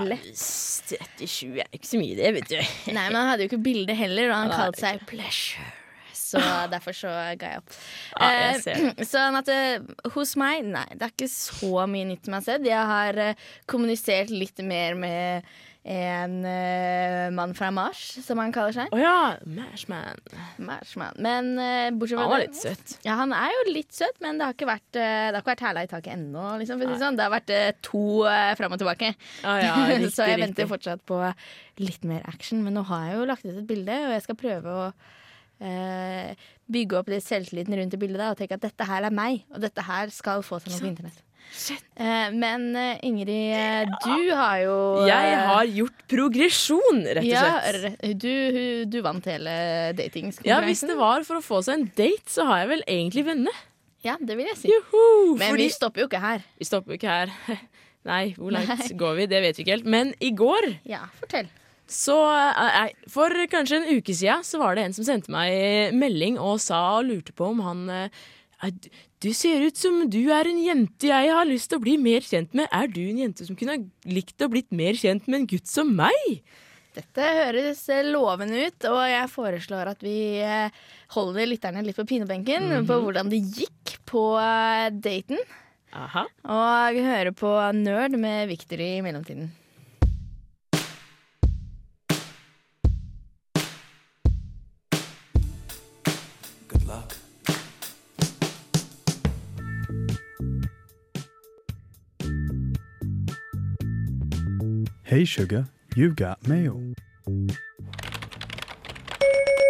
[0.08, 0.30] Lett.
[0.38, 2.58] 37 er ikke så mye, det, vet du.
[2.96, 5.72] Nei, men han hadde jo ikke bilde heller, og han ja, kalte seg Pleasure.
[6.14, 7.74] Så derfor så ga jeg opp.
[8.18, 9.84] Ja, jeg ser Eh, sånn at eh,
[10.16, 12.66] hos meg, nei, det er ikke så mye nytt som jeg har sett.
[12.70, 18.72] Jeg har eh, kommunisert litt mer med en uh, mann fra Mars, som han kaller
[18.72, 18.92] seg.
[18.94, 20.22] Å ja, Mashman.
[20.64, 21.18] Marsman.
[21.20, 22.94] Men uh, bortsett fra Han var det- litt søt.
[23.04, 25.52] Ja, han er jo litt søt, men det har ikke vært, uh, det har ikke
[25.52, 26.46] vært i taket ennå.
[26.62, 27.18] Liksom, si det sånn.
[27.20, 29.12] Det har vært uh, to uh, fram og tilbake.
[29.44, 30.46] Ah, ja, riktig, så jeg riktig.
[30.46, 31.20] venter fortsatt på
[31.84, 32.64] litt mer action.
[32.64, 34.88] Men nå har jeg jo lagt ut et bilde, og jeg skal prøve å
[36.74, 39.46] bygge opp litt selvtilliten rundt det bildet da, og tenke at dette her er meg,
[39.54, 41.23] og dette her skal få seg noe på internett.
[41.96, 44.74] Eh, men eh, Ingrid, eh, du har jo
[45.06, 48.00] Jeg har gjort progresjon, rett og slett.
[48.02, 49.54] Ja, du, du vant hele
[49.96, 50.50] datingskonkurransen.
[50.50, 53.24] Ja, Hvis det var for å få seg en date, så har jeg vel egentlig
[53.30, 53.62] venner.
[54.04, 54.68] Ja, det vil jeg si.
[54.68, 56.42] Men fordi- vi stopper jo ikke her.
[56.60, 57.32] Vi stopper jo ikke her.
[58.10, 59.26] Nei, hvor langt går vi?
[59.30, 59.86] Det vet vi ikke helt.
[59.88, 61.46] Men i går Ja, fortell.
[61.88, 62.18] så
[63.08, 66.98] For kanskje en uke siden så var det en som sendte meg melding og sa
[66.98, 71.08] og lurte på om han eh, «Ja, du- ser ut som du er en jente
[71.08, 72.68] jeg har lyst til å bli mer kjent med.
[72.72, 75.94] Er du en jente som kunne likt å blitt mer kjent med en gutt som
[75.96, 76.42] meg?
[76.94, 80.70] Dette høres lovende ut, og jeg foreslår at vi eh,
[81.10, 82.86] holder lytterne litt på pinebenken Mhm.
[82.86, 85.38] på hvordan det gikk på eh, daten.
[85.92, 86.24] Aha.
[86.44, 89.50] Og hører på Nerd med Victor i mellomtiden.
[105.14, 106.74] Hey, sugar, you've got mail.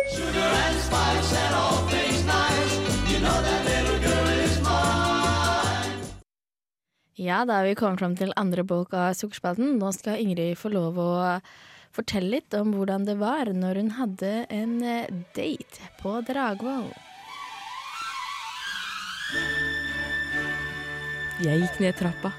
[0.09, 2.73] Sugar and spice and all things nice.
[3.13, 6.09] You know that little girl is mine.
[7.15, 9.77] Ja, da er vi kommet fram til andre bok av Sukkerspalten.
[9.77, 11.11] Nå skal Ingrid få lov å
[11.93, 16.89] fortelle litt om hvordan det var når hun hadde en eh, date på Dragvoll.
[21.45, 22.33] Jeg gikk ned trappa.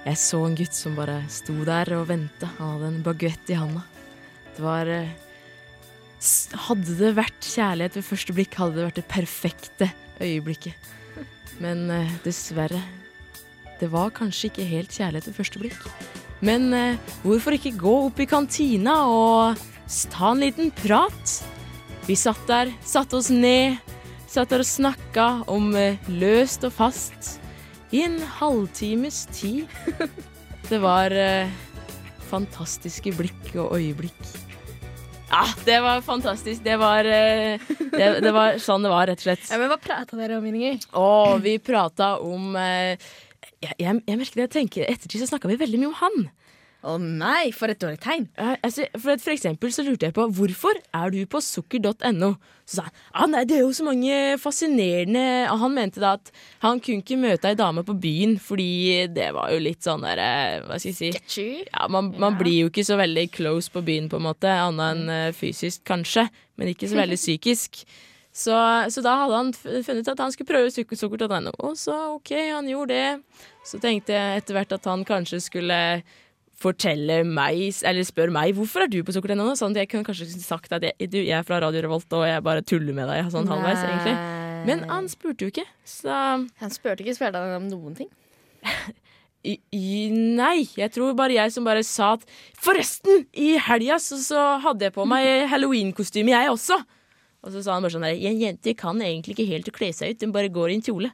[0.00, 2.48] Jeg så en gutt som bare sto der og venta.
[2.56, 3.82] Han hadde en baguett i handa.
[4.56, 5.10] Det var eh,
[6.66, 9.86] Hadde det vært kjærlighet ved første blikk, hadde det vært det perfekte
[10.20, 10.88] øyeblikket.
[11.60, 12.80] Men eh, dessverre.
[13.80, 15.84] Det var kanskje ikke helt kjærlighet ved første blikk.
[16.44, 19.60] Men eh, hvorfor ikke gå opp i kantina og
[20.12, 21.36] ta en liten prat?
[22.08, 23.76] Vi satt der, satte oss ned,
[24.28, 25.74] satt der og snakka om
[26.08, 27.36] løst og fast
[27.90, 29.66] i en halvtimes tid.
[30.70, 31.50] Det var eh,
[32.30, 34.20] fantastiske blikk og øyeblikk.
[35.30, 36.62] Ja, det var fantastisk.
[36.64, 39.46] Det var, eh, det, det var sånn det var, rett og slett.
[39.50, 40.86] Ja, men Hva prata dere om, Ingrid?
[40.94, 42.98] Å, vi prata om eh,
[43.60, 46.28] jeg, jeg, jeg merker det jeg tenker Ettertid så snakka vi veldig mye om han.
[46.80, 48.26] Å nei, for et dårlig tegn.
[48.38, 52.30] altså, for, for eksempel så lurte jeg på hvorfor er du på sukker.no?
[52.64, 56.12] Så sa han ah, nei, det er jo så mange fascinerende Og Han mente da
[56.14, 56.28] at
[56.62, 60.22] han kunne ikke møte ei dame på byen fordi det var jo litt sånn der
[60.22, 63.82] eh, Hva skal jeg si ja, man, man blir jo ikke så veldig close på
[63.84, 64.52] byen, på en måte.
[64.54, 67.82] Annet enn eh, fysisk, kanskje, men ikke så veldig psykisk.
[68.30, 68.54] Så,
[68.94, 71.52] så da hadde han funnet ut at han skulle prøve sukker.no.
[71.66, 73.44] Og så OK, han gjorde det.
[73.66, 75.80] Så tenkte jeg etter hvert at han kanskje skulle
[76.60, 79.52] fortelle meg, eller spør meg hvorfor er du på sukker.no.
[79.58, 82.44] Sånn jeg kunne kanskje sagt at jeg, du, jeg er fra Radio Revolt og jeg
[82.46, 83.30] bare tuller med deg.
[83.32, 84.16] Sånn halvveis, egentlig.
[84.68, 86.16] Men han spurte jo ikke, så
[86.60, 88.10] Han spurte ikke spurte han om noen ting.
[89.40, 92.26] I, i, nei, jeg tror bare jeg som bare sa at
[92.60, 96.76] Forresten, i helga så, så hadde jeg på meg halloweenkostyme, jeg også.
[97.40, 100.12] Og så sa han bare sånn der En jente kan egentlig ikke helt kle seg
[100.12, 101.12] ut, hun bare går i en kjole.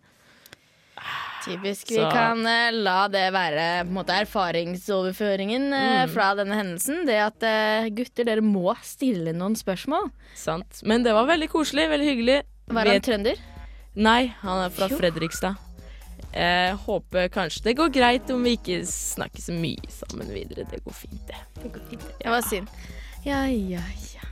[1.46, 1.88] Typisk.
[1.92, 6.10] Vi Så- kan uh, la det være på måte, erfaringsoverføringen uh, Mm.
[6.12, 7.04] fra denne hendelsen.
[7.06, 10.10] Det at uh, gutter, dere må stille noen spørsmål.
[10.34, 10.82] Sant.
[10.84, 12.42] Men det var veldig koselig, veldig hyggelig.
[12.68, 13.36] Var han Vet- trønder?
[13.96, 14.98] Nei, han er fra Jo.
[14.98, 15.56] Fredrikstad.
[16.36, 20.66] Jeg håper kanskje det går greit om vi ikke snakker så mye sammen videre.
[20.68, 21.38] Det går fint, det.
[21.62, 22.18] Det går fint, det.
[22.26, 22.68] Det var synd.
[23.24, 23.80] Ja, ja,
[24.12, 24.22] ja.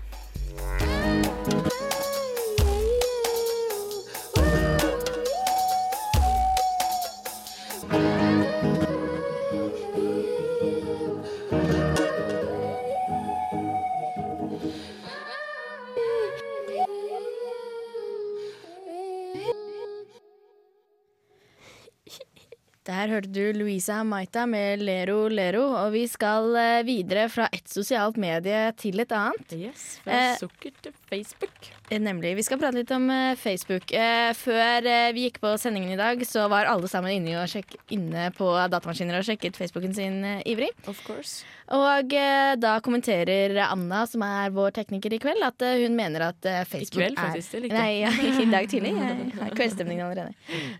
[22.84, 27.64] Der hørte du Louisa Maita med Lero Lero, og vi skal eh, videre fra et
[27.72, 29.54] sosialt medie til et annet.
[29.56, 31.70] Yes, fra Eh, sukker til Facebook.
[31.88, 32.34] Eh, Nemlig.
[32.36, 33.08] Vi skal prate litt om
[33.40, 33.88] Facebook.
[33.88, 34.84] Eh, før
[35.16, 38.52] vi gikk på sendingen i dag, så var alle sammen inne, og sjekk, inne på
[38.68, 40.68] datamaskiner og sjekket Facebooken sin eh, ivrig.
[40.86, 41.40] Of course.
[41.72, 46.26] Og eh, da kommenterer Anna, som er vår tekniker i kveld, at eh, hun mener
[46.28, 47.68] at eh, Facebook kveld, faktisk, er?
[47.72, 48.10] Nei, ja,
[48.44, 48.92] i dag tidlig.
[48.98, 50.34] Jeg har kveldsstemning allerede.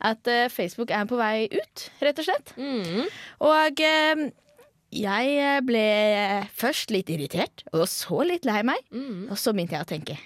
[0.05, 2.53] At Facebook er på vei ut, rett og slett.
[2.61, 3.09] Mm.
[3.49, 3.83] Og
[4.95, 5.87] jeg ble
[6.55, 8.85] først litt irritert, og så litt lei meg.
[8.93, 9.31] Mm.
[9.33, 10.19] Og så begynte jeg å tenke.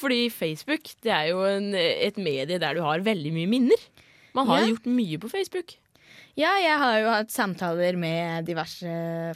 [0.00, 3.86] Fordi Facebook det er jo en, et medie der du har veldig mye minner.
[4.34, 4.72] Man har Ja.
[4.72, 5.76] gjort mye på Facebook.
[6.38, 8.92] Ja, jeg har jo hatt samtaler med diverse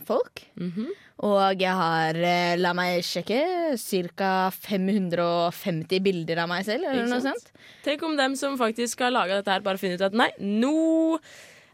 [0.07, 0.44] folk.
[0.59, 0.92] Mhm.
[1.24, 3.78] Og jeg har, eh, la meg sjekke,
[4.16, 4.50] ca.
[4.50, 7.52] 550 bilder av meg selv, eller noe sånt.
[7.85, 11.20] Tenk om dem som faktisk har laga dette her, bare finner ut at nei, nå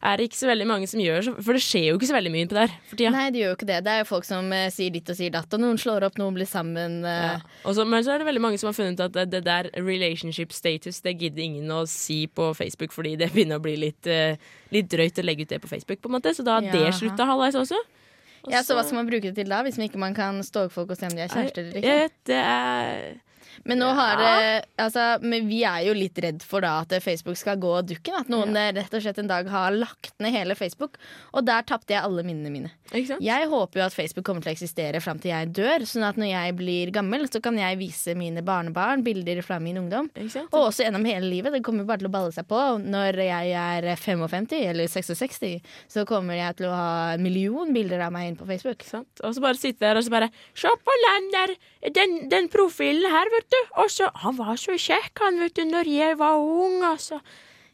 [0.02, 2.14] er det ikke så veldig mange som gjør så For det skjer jo ikke så
[2.16, 3.10] veldig mye på der for tida.
[3.12, 3.78] Nei, det gjør jo ikke det.
[3.84, 6.16] Det er jo folk som eh, sier ditt og sier datt, og noen slår opp,
[6.16, 7.04] noen blir sammen.
[7.04, 7.22] eh.
[7.26, 7.40] Ja.
[7.64, 9.70] Og så- men så er det veldig mange som har funnet at det, det der
[9.76, 14.06] relationship status Det gidder ingen å si på Facebook, fordi det begynner å bli litt,
[14.06, 14.36] eh,
[14.72, 16.00] litt drøyt å legge ut det på Facebook.
[16.00, 16.92] på en måte Så da har det Jaha.
[16.92, 17.76] slutta halvveis også.
[18.44, 20.40] Og Ja, så hva skal man bruke det til da, hvis man ikke man kan
[20.42, 22.04] stalke folk og se om de er kjærester eller ikke?
[22.04, 23.20] Eh, Det er
[23.64, 24.34] Men nå har det
[24.80, 28.16] altså, men Vi er jo litt redd for da at Facebook skal gå dukken.
[28.22, 28.70] At noen ja.
[28.76, 30.98] rett og slett en dag har lagt ned hele Facebook.
[31.34, 32.72] Og der tapte jeg alle minnene mine.
[32.92, 35.86] Jeg håper jo at Facebook kommer til å eksistere fram til jeg dør.
[35.88, 39.80] Sånn at når jeg blir gammel, så kan jeg vise mine barnebarn bilder fra min
[39.82, 40.10] ungdom.
[40.50, 41.54] Og også gjennom hele livet.
[41.54, 42.60] Det kommer bare til å balle seg på.
[42.84, 45.60] Når jeg er 55 eller 66,
[45.90, 48.84] så kommer jeg til å ha en million bilder av meg inn på Facebook.
[48.94, 51.52] Og så bare sitte der og så bare Se på den der,
[51.96, 53.60] den, den profilen her, vet du.
[53.82, 57.20] Og så Han var så kjekk, han, vet du, når jeg var ung, altså.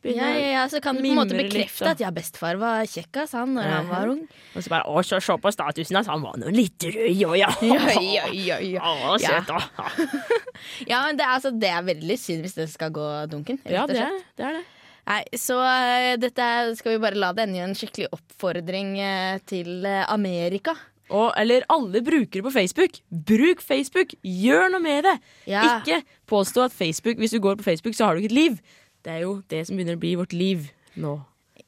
[0.06, 2.84] Ja, ja, ja, så kan du på en måte bekrefte litt, at ja, bestefar var
[2.86, 4.20] kjekk ass, han når han var ung.
[4.54, 7.34] Og så bare Å, så se på statusen hans, han var nå litt røy òg,
[7.42, 7.50] ja.
[7.66, 8.84] Ja, ja, ja, ja.
[8.86, 9.40] Å, Ja.
[9.40, 9.90] søt, da.
[10.92, 13.58] Ja, men det, altså, det er veldig synd hvis det skal gå dunken.
[13.66, 14.46] Ja, det det.
[14.46, 14.64] Er det.
[15.06, 16.46] Nei, så uh, dette
[16.78, 20.74] skal vi bare la det ende i en skikkelig oppfordring uh, til uh, Amerika.
[21.10, 22.98] Og, eller alle brukere på Facebook.
[23.10, 24.14] Bruk Facebook!
[24.26, 25.14] Gjør noe med det!
[25.46, 25.78] Ja.
[25.78, 28.58] Ikke påstå at Facebook, hvis du går på Facebook, så har du ikke et liv.
[29.06, 30.66] Det er jo det som begynner å bli vårt liv
[30.98, 31.18] nå.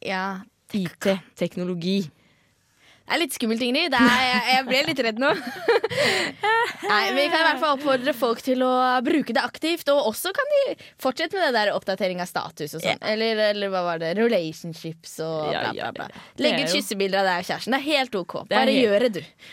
[0.03, 0.40] Ja,
[0.74, 1.07] IT,
[1.38, 2.01] teknologi.
[3.09, 3.88] Det er litt skummelt, Ingrid.
[3.94, 5.31] Det er, jeg, jeg ble litt redd nå.
[6.88, 8.73] Nei, Vi kan i hvert fall oppfordre folk til å
[9.07, 9.88] bruke det aktivt.
[9.92, 13.01] Og også kan de fortsette med det der oppdatering av status og sånn.
[13.09, 14.12] Eller, eller hva var det?
[14.21, 16.09] Relationships og bla, bla, bla.
[16.37, 17.77] Legg Legge ut kyssebilder av deg og kjæresten.
[17.77, 18.37] Det er helt OK.
[18.44, 19.49] Det Bare helt- gjør det, du.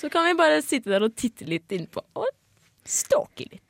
[0.00, 2.32] Så kan vi bare sitte der og titte litt innpå og
[2.88, 3.63] stalke litt.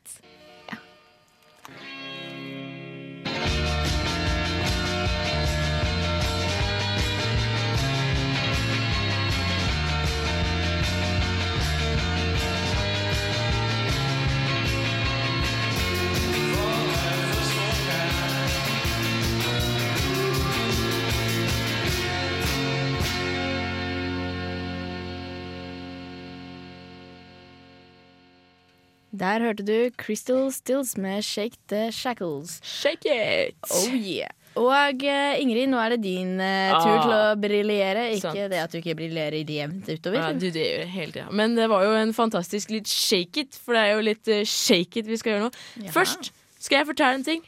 [29.15, 32.57] Der hørte du Crystal Stills med Shake the Shackles.
[32.67, 33.55] Shake it!
[33.71, 34.33] Oh yeah.
[34.59, 37.03] Og eh, Ingrid, nå er det din uh, tur Ah.
[37.03, 38.05] til å briljere.
[38.15, 38.51] Ikke Sant.
[38.53, 40.19] det at du ikke briljerer jevnt utover.
[40.21, 41.25] Ja, du, det gjør hele tida.
[41.35, 44.43] Men det var jo en fantastisk litt shake it, for det er jo litt uh,
[44.47, 45.51] shake it vi skal gjøre nå.
[45.89, 45.95] Ja.
[45.97, 46.31] Først
[46.63, 47.43] skal jeg fortelle en ting.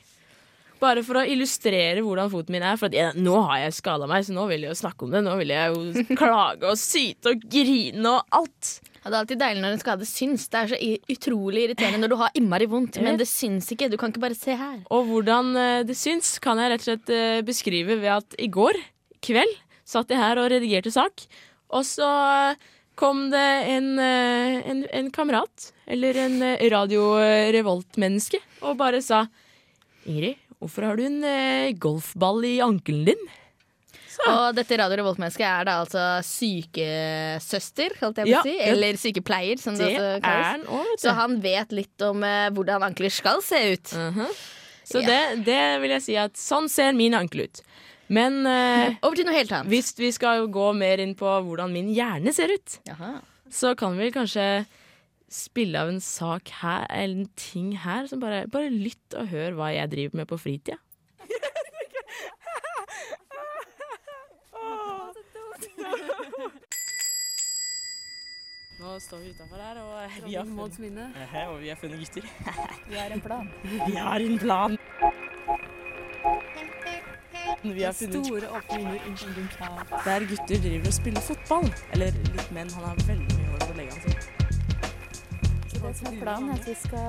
[0.82, 2.74] Bare for å illustrere hvordan foten min er.
[2.76, 5.22] For jeg, nå har jeg skada meg, så nå vil jeg jo snakke om det.
[5.24, 8.74] Nå vil jeg jo klage og syte og grine og alt.
[9.06, 10.44] Ja, det er alltid deilig når en skade syns.
[10.50, 10.78] Det er så
[11.14, 13.86] utrolig irriterende når du har innmari vondt, men det syns ikke.
[13.86, 14.80] Du kan ikke bare se her.
[14.90, 18.48] Og hvordan eh, det syns, kan jeg rett og slett eh, beskrive ved at i
[18.50, 18.74] går
[19.22, 19.54] kveld
[19.86, 21.22] satt jeg her og redigerte sak,
[21.70, 22.10] og så
[22.98, 23.46] kom det
[23.76, 26.42] en, eh, en, en kamerat, eller en
[26.74, 27.12] Radio
[27.54, 29.28] Revolt-menneske, og bare sa
[30.02, 33.28] Ingrid, hvorfor har du en golfball i ankelen din?
[34.32, 38.54] Og dette Radio Revolt-mennesket er da altså sykesøster, kalte jeg på å si.
[38.70, 40.68] Eller sykepleier, som det, Det også kalles.
[40.80, 41.00] også.
[41.04, 43.92] Så han vet litt om uh, hvordan ankler skal se ut.
[44.86, 45.06] Så Ja.
[45.10, 47.62] det, det vil jeg si at sånn ser min ankel ut.
[48.08, 49.70] Men uh, over til noe helt annet.
[49.72, 52.80] Hvis vi skal gå mer inn på hvordan min hjerne ser ut,
[53.50, 54.64] så kan vi kanskje
[55.32, 59.56] spille av en sak her, eller en ting her, som bare, bare lytt og hør
[59.58, 60.78] hva jeg driver med på fritida.
[68.78, 71.16] Nå står vi utafor her, og vi har funnet,
[71.48, 72.22] og vi har funnet gutter.
[72.90, 73.48] Vi har en plan.
[73.64, 74.76] Vi har en plan.
[77.62, 78.40] Vi har funnet Store
[79.56, 79.86] plan.
[80.04, 81.66] der gutter driver og spiller fotball.
[81.92, 82.70] Eller litt menn.
[82.76, 84.20] Han har veldig mye hår på leggene sine.
[85.70, 87.08] Så det som er planen, er at vi skal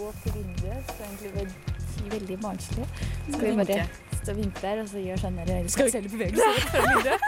[0.00, 2.86] gå til vinduet, så egentlig ve- veldig barnslig.
[3.26, 3.86] Så skal vi bare
[4.22, 7.20] stå og vinke der, og så gjør sånne rare Skal vi- selge bevegelser fra vinduet.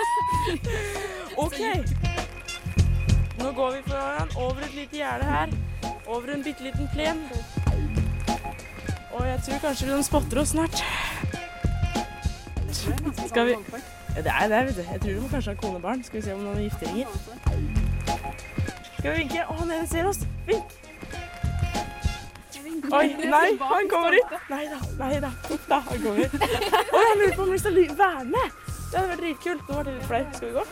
[1.37, 1.61] OK.
[3.39, 5.49] Nå går vi foran over et lite gjerde her.
[6.07, 7.23] Over en bitte liten plen.
[9.13, 10.83] Og jeg tror kanskje de spotter oss snart.
[13.27, 13.53] Skal vi
[14.17, 14.83] ja, Det er det, vet du.
[14.93, 16.03] Jeg tror de kanskje ha kone og barn.
[16.05, 17.09] Skal vi se om noen er gifteringer.
[18.99, 19.45] Skal vi vinke?
[19.49, 20.21] Å, han ene ser oss.
[20.49, 20.77] Vink.
[22.93, 24.35] Oi, nei, han kommer ut.
[24.51, 25.31] Nei da, nei da.
[25.69, 26.35] Da, han kommer ut.
[26.39, 28.49] Oi, han lurer på om han har å ly- være med.
[28.87, 29.63] Det hadde vært dritkult.
[29.69, 30.29] Nå ble det litt flaut.
[30.37, 30.63] Skal vi gå?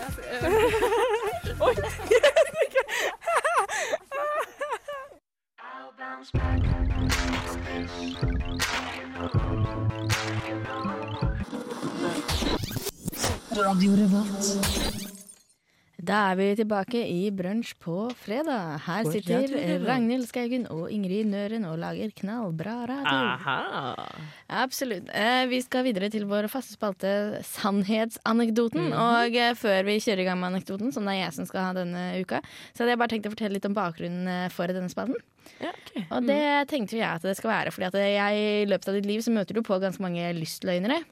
[1.66, 1.74] Oi.
[13.74, 14.48] Radio Revolt.
[15.98, 18.76] Da er vi tilbake i Brunsj på fredag.
[18.84, 19.50] Her sitter
[19.82, 23.16] Ragnhild Skaugen og Ingrid Nøren og lager knallbra radio.
[23.32, 23.96] Aha.
[24.62, 25.10] Absolutt.
[25.10, 28.92] Eh, vi skal videre til vår faste spalte Sannhetsanekdoten.
[28.92, 28.94] Mm.
[29.08, 31.66] Og eh, før vi kjører i gang med anekdoten, som det er jeg som skal
[31.66, 34.70] ha denne uka, så hadde jeg bare tenkt å fortelle litt om bakgrunnen eh, for
[34.70, 35.18] denne spalten.
[35.58, 35.92] Ja, ok.
[36.04, 39.10] Og det tenkte jeg at det skal være, fordi at jeg, i løpet av ditt
[39.10, 41.02] liv så møter du på ganske mange lystløgnere.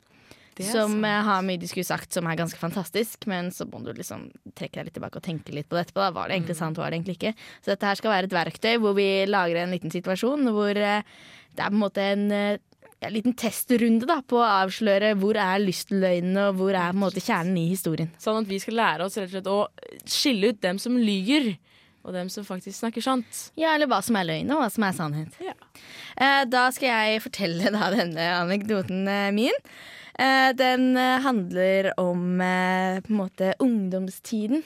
[0.60, 1.06] Som sant.
[1.08, 4.26] eh, har mye de skulle sagt som er ganske fantastisk, men så må du liksom
[4.58, 6.02] trekke deg litt tilbake og tenke litt på det etterpå.
[6.04, 6.10] Da.
[6.18, 7.32] Var det egentlig sant, var det egentlig ikke?
[7.62, 11.08] Så dette her skal være et verktøy hvor vi lager en liten situasjon hvor eh,
[11.52, 12.60] det er på en måte en eh,
[13.02, 17.04] ja, liten testrunde da, på å avsløre hvor er lystløgnene og hvor er på en
[17.06, 18.12] måte kjernen i historien.
[18.22, 21.54] Sånn at vi skal lære oss rett og slett å skille ut dem som lyger,
[22.02, 23.44] og dem som faktisk snakker sant.
[23.58, 25.36] Ja, eller hva som er løgn, og hva som er sannhet.
[25.42, 29.54] Eh, da skal jeg fortelle da denne anekdoten eh, min.
[30.18, 34.62] Eh, den eh, handler om eh, på en måte ungdomstiden.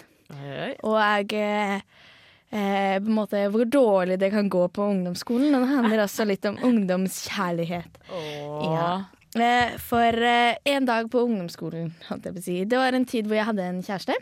[0.82, 5.54] Og jeg eh, på en måte hvor dårlig det kan gå på ungdomsskolen.
[5.54, 8.00] Og det handler også litt om ungdomskjærlighet.
[8.10, 8.90] Ja.
[9.36, 12.58] Eh, for eh, en dag på ungdomsskolen, holdt jeg på å si.
[12.66, 14.18] Det var en tid hvor jeg hadde en kjæreste.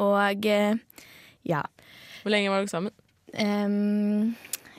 [0.00, 0.46] Og
[1.46, 1.62] ja.
[2.22, 2.94] Hvor lenge var dere sammen?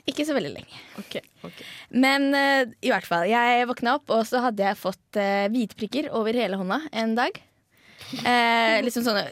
[0.08, 0.80] Ikke så veldig lenge.
[1.02, 1.66] Okay, okay.
[1.92, 6.10] Men uh, i hvert fall, jeg våkna opp, og så hadde jeg fått uh, hvitprikker
[6.16, 7.42] over hele hånda en dag.
[8.08, 9.24] Eh, liksom sånne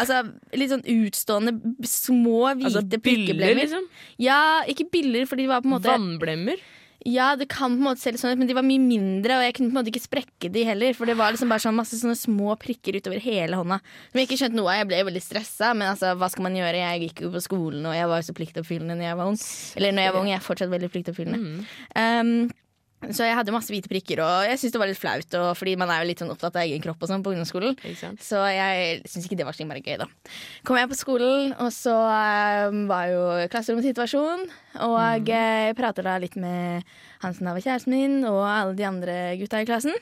[0.00, 0.22] Altså
[0.56, 1.52] litt sånn utstående,
[1.86, 3.60] små, hvite Altså prikkeblemmer.
[3.60, 3.86] liksom?
[4.22, 6.62] Ja, ikke biller, for de var på en måte Vannblemmer?
[7.08, 9.38] Ja, det kan på en måte se litt sånn ut, men de var mye mindre,
[9.38, 10.96] og jeg kunne på en måte ikke sprekke de heller.
[10.96, 13.80] For det var liksom bare sånn masse sånne små prikker utover hele hånda.
[14.10, 14.82] Som jeg ikke skjønte noe av.
[14.82, 16.82] Jeg ble veldig stressa, men altså, hva skal man gjøre?
[16.82, 19.38] Jeg gikk jo på skolen, og jeg var jo så pliktoppfyllende når jeg var ung.
[19.80, 21.64] Eller når jeg var ung, jeg er fortsatt veldig pliktoppfyllende.
[21.96, 22.34] Um,
[23.08, 25.36] så jeg hadde masse hvite prikker, og jeg syntes det var litt flaut.
[25.56, 27.78] Fordi man er jo litt sånn opptatt av egen kropp og sånn på ungdomsskolen.
[28.20, 30.08] Så jeg syns ikke det var så innmari gøy, da.
[30.68, 31.96] Kom jeg på skolen, og så
[32.68, 33.22] um, var jo
[33.54, 34.44] klasseromsituasjon.
[34.84, 36.84] Og jeg prater da litt med
[37.24, 39.96] han som da var kjæresten min, og alle de andre gutta i klassen.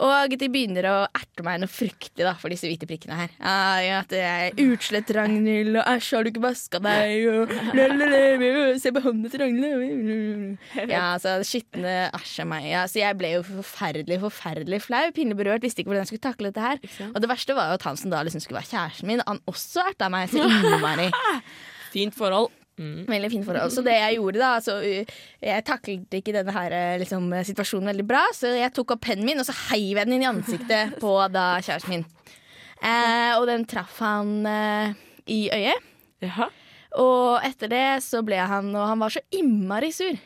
[0.00, 3.34] Og de begynner å erte meg noe fryktelig da, for disse hvite prikkene her.
[3.38, 7.52] Ah, ja, at jeg er utslett, Ragnhild, og æsj, har du ikke vaska deg, og
[7.76, 10.56] lalalala, se på hånden til Ragnhild.
[10.86, 12.70] Ja, altså, skitne æsj av meg.
[12.70, 15.04] Ja, så jeg ble jo forferdelig, forferdelig flau.
[15.16, 16.82] Pinlig berørt, visste ikke hvordan jeg skulle takle dette her.
[17.12, 19.42] Og det verste var jo at han som da liksom skulle være kjæresten min, han
[19.50, 21.10] også erta meg så innmari.
[21.92, 22.50] Fint forhold.
[22.80, 23.72] Veldig fint forhold.
[23.74, 28.06] Så det jeg gjorde da altså, Jeg taklet ikke denne her, eh, liksom, situasjonen veldig
[28.08, 30.96] bra, så jeg tok opp pennen min og så heiv jeg den inn i ansiktet
[31.02, 32.06] på da kjæresten min.
[32.82, 34.94] Eh, og den traff han eh,
[35.30, 35.88] i øyet.
[36.98, 40.18] Og etter det så ble han Og han var så innmari sur.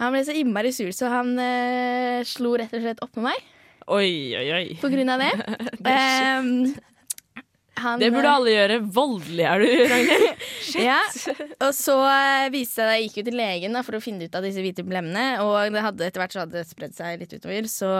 [0.00, 3.50] Han ble så innmari sur, så han eh, slo rett og slett opp med meg
[3.84, 4.64] Oi, oi, oi.
[4.80, 5.32] på grunn av det.
[5.84, 6.72] Det Em,
[7.80, 8.78] han, Det burde eh, alle gjøre.
[8.98, 10.46] Voldelig er du, Ragnhild.
[10.84, 11.00] Ja,
[11.62, 14.38] og så eh, viste jeg, Jeg gikk jo til legen da, for å finne ut
[14.38, 15.42] av disse hvite blemmene.
[15.44, 17.68] Og det hadde, etter hvert så hadde det spredd seg litt utover.
[17.70, 17.90] Så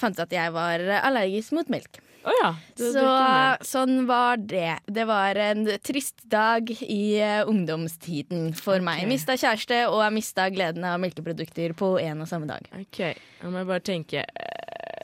[0.00, 2.02] fant jeg at jeg var allergisk mot melk.
[2.24, 4.78] Oh ja, du så du sånn var det.
[4.88, 9.02] Det var en trist dag i uh, ungdomstiden for meg.
[9.02, 12.64] Jeg Mista kjæreste, og jeg mista gleden av melkeprodukter på en og samme dag.
[12.80, 13.02] Ok,
[13.42, 14.24] Nå må jeg bare tenke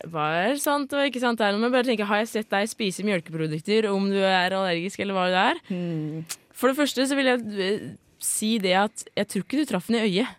[0.08, 1.56] er sant og ikke sant her?
[1.60, 5.26] Men bare tenke, Har jeg sett deg spise melkeprodukter, om du er allergisk eller hva
[5.28, 5.60] du er?
[5.68, 6.22] Hmm.
[6.56, 7.88] For det første så vil jeg eh,
[8.20, 10.36] si det at jeg tror ikke du traff den i øyet.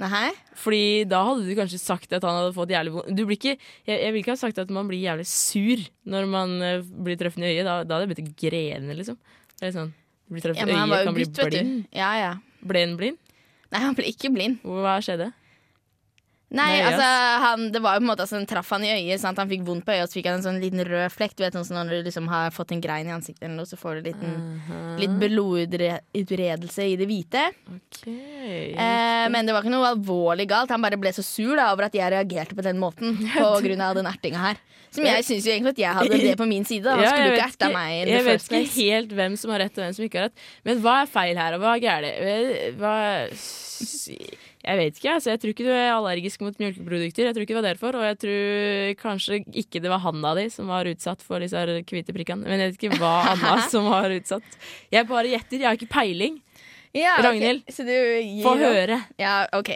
[0.00, 0.30] Nei?
[0.56, 3.12] Fordi da hadde du kanskje sagt at han hadde fått jævlig vondt.
[3.16, 6.28] Du blir ikke, jeg, jeg vil ikke ha sagt at man blir jævlig sur når
[6.30, 7.66] man eh, blir truffet i øyet.
[7.68, 9.18] Da, da hadde jeg begynt å grene, liksom.
[9.60, 9.92] Det er sånn,
[10.30, 11.82] blir truffet Ja, i han øyet, var kan bli gutt, vet blind.
[11.96, 12.32] Ja, ja.
[12.70, 13.20] Ble han blind?
[13.70, 14.64] Nei, han ble ikke blind.
[14.66, 15.30] Hva skjedde?
[16.50, 17.06] Nei, altså,
[17.44, 19.38] han, det var jo på en måte altså, Den traff han i øyet, sant?
[19.38, 21.36] han fikk vondt på øyet, og så fikk han en sånn liten rød flekk.
[21.38, 23.78] Du vet sånn Når du liksom har fått en grein i ansiktet, eller noe, så
[23.78, 24.34] får du liten,
[24.98, 27.44] litt blodutredelse i det hvite.
[28.02, 30.74] Eh, men det var ikke noe alvorlig galt.
[30.74, 33.14] Han bare ble så sur da, over at jeg reagerte på den måten.
[33.38, 34.60] På grunn av den ertinga her.
[34.90, 36.90] Som jeg syns jo egentlig at jeg hadde det på min side.
[36.90, 38.08] Han Ja, skulle ikke erta meg.
[38.10, 38.74] Jeg vet ikke place.
[38.74, 40.46] helt hvem som har rett og hvem som ikke har rett.
[40.66, 42.80] Men hva er feil her, og hva er galt?
[42.80, 42.94] Hva
[44.60, 45.14] Jeg vet ikke.
[45.16, 47.28] Altså, jeg tror ikke du er allergisk mot melkeprodukter.
[47.30, 47.96] Jeg tror ikke det var derfor.
[47.96, 51.56] Og jeg tror kanskje ikke det var handa di som var utsatt for disse
[51.88, 52.44] hvite prikkene.
[52.44, 54.60] Men jeg vet ikke hva Anna som var utsatt.
[54.92, 55.62] Jeg bare gjetter.
[55.62, 56.36] Jeg har ikke peiling.
[56.90, 57.24] Ja, okay.
[57.28, 57.92] Ragnhild, Så du
[58.42, 58.96] få høre.
[59.20, 59.68] Ja, ok.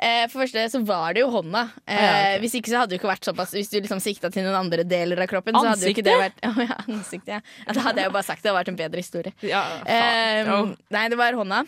[0.00, 1.66] Eh, for første så var det jo hånda.
[1.84, 2.38] Eh, ah, ja, okay.
[2.40, 4.86] Hvis ikke så hadde det ikke vært såpass Hvis du liksom sikta til noen andre
[4.88, 6.72] deler av kroppen, så hadde jo ikke det vært Ansiktet?
[6.72, 7.74] Ja, ansiktet, ja.
[7.76, 9.34] Da hadde jeg jo bare sagt det hadde vært en bedre historie.
[9.44, 10.72] Ja, Eh, faen.
[10.72, 10.72] Oh.
[10.96, 11.60] nei, det var hånda.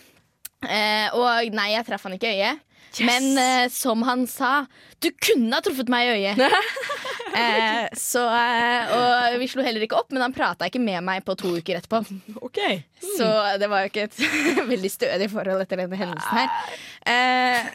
[0.68, 2.62] Eh, og nei, jeg traff han ikke i øyet.
[3.02, 4.66] Men eh, som han sa,
[5.02, 6.42] du kunne ha truffet meg i øyet.
[7.40, 11.24] eh, så, eh, og vi slo heller ikke opp, men han prata ikke med meg
[11.26, 12.04] på to uker etterpå.
[13.16, 14.20] Så det var jo ikke et
[14.74, 16.78] veldig stødig forhold etter denne hendelsen her.
[17.10, 17.74] Eh,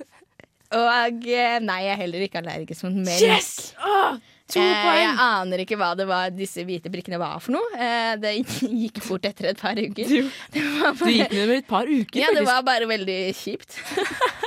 [0.79, 3.25] og eh, nei, jeg er heller ikke allergisk mot melk.
[3.25, 3.73] Yes!
[3.81, 4.19] Åh,
[4.49, 4.99] to Eh, poeng!
[5.03, 7.69] jeg aner ikke hva det var disse hvite brikkene var for noe.
[7.77, 8.33] Eh, det
[8.65, 10.09] gikk fort etter et par uker.
[10.09, 13.19] Du, Det var du gikk med dem et par uker, Ja, det var bare veldig
[13.37, 13.77] kjipt.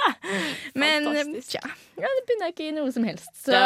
[0.74, 1.08] Men
[1.46, 1.60] tja,
[2.02, 3.30] ja, det bunna ikke i noe som helst.
[3.44, 3.58] Så.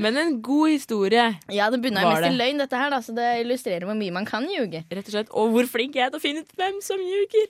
[0.00, 1.26] Men en god historie.
[1.52, 4.14] Ja, det bunna mest mest i løgn, dette her, da, så det illustrerer hvor mye
[4.14, 4.84] man kan ljuge.
[4.90, 5.32] Rett og slett.
[5.32, 7.48] Og hvor flink jeg er til å finne ut hvem som ljuger.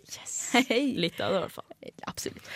[1.05, 1.69] Litt av det, i hvert fall.
[2.11, 2.55] Absolutt.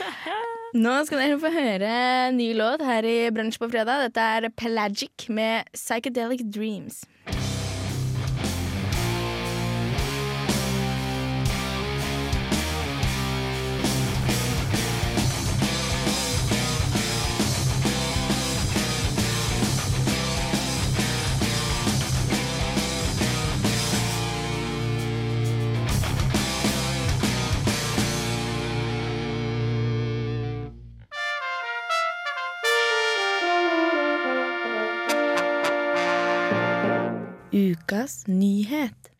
[0.79, 1.93] Nå skal dere få høre
[2.37, 4.09] ny låt her i Brunsj på fredag.
[4.09, 7.05] Dette er Pelagic med Psychedelic Dreams.
[37.79, 39.11] Ukas nyhet.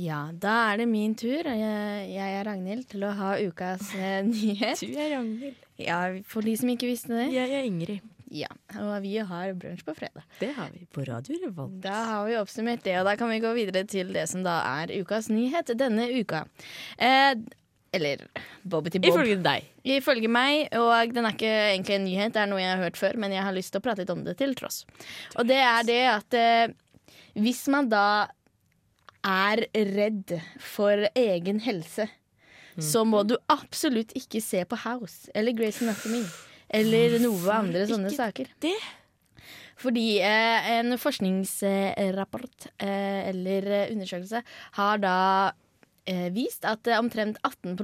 [0.00, 1.44] Ja, da er det min tur.
[1.44, 4.80] Jeg, jeg er Ragnhild til å ha ukas eh, nyhet.
[4.80, 5.58] Du er Ragnhild.
[5.80, 5.98] Ja,
[6.28, 7.26] For de som ikke visste det.
[7.34, 8.00] Jeg er Ingrid.
[8.32, 8.48] Ja,
[8.78, 10.24] Og vi har brunsj på fredag.
[10.40, 11.76] Det har vi på Radio Revolt.
[11.84, 14.60] Da har vi oppsummert det, og da kan vi gå videre til det som da
[14.80, 16.44] er ukas nyhet denne uka.
[16.96, 17.34] Eh,
[17.92, 18.22] eller
[18.62, 19.10] Bobbity Bob.
[19.12, 19.66] Ifølge deg.
[19.98, 23.00] Ifølge meg, og den er ikke egentlig en nyhet, det er noe jeg har hørt
[23.02, 24.84] før, men jeg har lyst til å prate litt om det til tross.
[25.36, 26.70] Og det er det at eh,
[27.34, 28.30] hvis man da
[29.26, 32.08] er redd for egen helse,
[32.80, 36.22] så må du absolutt ikke se på House eller Grace Anatomy
[36.70, 38.48] eller noe andre sånne saker.
[38.62, 38.76] det?
[39.80, 44.42] Fordi eh, en forskningsrapport eh, eller eh, undersøkelse
[44.76, 45.16] har da
[46.34, 47.76] vist at eh, omtrent 18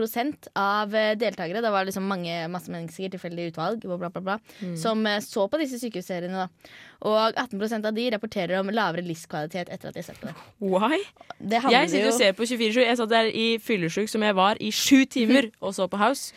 [0.56, 4.76] av eh, deltakere, det var liksom mange masse mennesker, tilfeldig utvalg, bla, bla, bla, Mm.
[4.76, 6.46] som eh, så på disse sykehusseriene.
[6.46, 6.72] Da.
[7.06, 10.36] Og 18% av de rapporterer om lavere livskvalitet etter at de har sett på det.
[10.60, 11.02] Why?
[11.38, 12.80] Det Jeg sitter og ser på 24-7.
[12.86, 16.32] Jeg satt der i fyllesyk som jeg var i sju timer og så på House.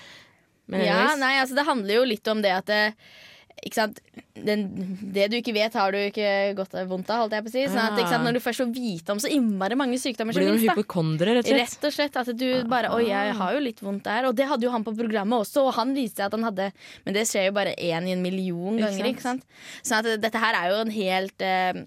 [0.69, 2.69] Men ja, nei, altså det handler jo litt om det at?
[4.39, 4.61] Den,
[5.13, 7.25] det du ikke vet, har du ikke godt av vondt av.
[7.25, 7.63] Holdt jeg på å si.
[7.67, 8.13] Sånn at, sant?
[8.15, 8.23] Ah.
[8.27, 11.57] Når du først får vite om så innmari mange sykdommer Blir du hypokondere, rett og
[11.57, 11.75] slett?
[11.75, 12.19] Rett og slett.
[12.21, 14.29] At du bare Oi, jeg har jo litt vondt der.
[14.29, 16.71] Og det hadde jo han på programmet også, og han viste at han hadde
[17.05, 19.45] Men det skjer jo bare én i en million ganger, ikke sant?
[19.81, 21.83] Sånn at dette her er jo en helt uh,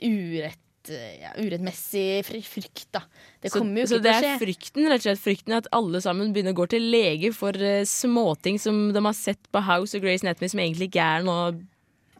[0.00, 3.02] urett ja, urettmessig frykt, da.
[3.42, 4.32] Det Så, kommer jo ikke til å er skje.
[4.40, 7.82] frykten rett og slett frykten at alle sammen begynner å gå til lege for uh,
[7.84, 11.50] småting som de har sett på House og Grace Anatomy som egentlig ikke er noe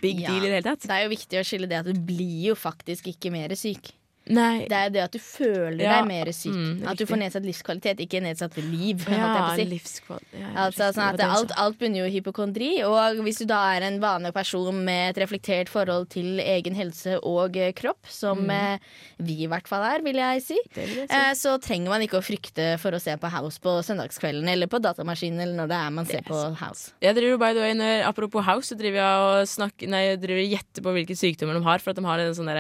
[0.00, 0.84] big Ja, deal i det hele tatt.
[0.88, 3.92] Det er jo viktig å skille det at du blir jo faktisk ikke mer syk.
[4.30, 4.66] Nei.
[4.70, 6.54] Det er det at du føler Ja, deg mer syk.
[6.54, 9.02] mm, at du får nedsatt livskvalitet, ikke nedsatt liv.
[9.10, 9.64] Ja, på si.
[9.66, 10.38] livskvalitet.
[10.38, 12.68] Ja, Altså, sånn alt, alt bunner jo i hypokondri.
[12.86, 17.18] Og hvis du da er en vanlig person med et reflektert forhold til egen helse
[17.26, 18.50] og eh, kropp, som Mm.
[18.50, 18.78] eh,
[19.18, 21.14] vi i hvert fall er, vil jeg si, vil jeg si.
[21.16, 24.66] eh, så trenger man ikke å frykte for å se på House på søndagskvelden eller
[24.70, 26.92] på datamaskinen eller når det er man ser på House.
[27.02, 30.20] Jeg driver by the way, når, Apropos House, så driver jeg og snakker, nei, jeg
[30.20, 31.78] driver gjetter på hvilke sykdommer de har.
[31.80, 32.50] For at de har en sånn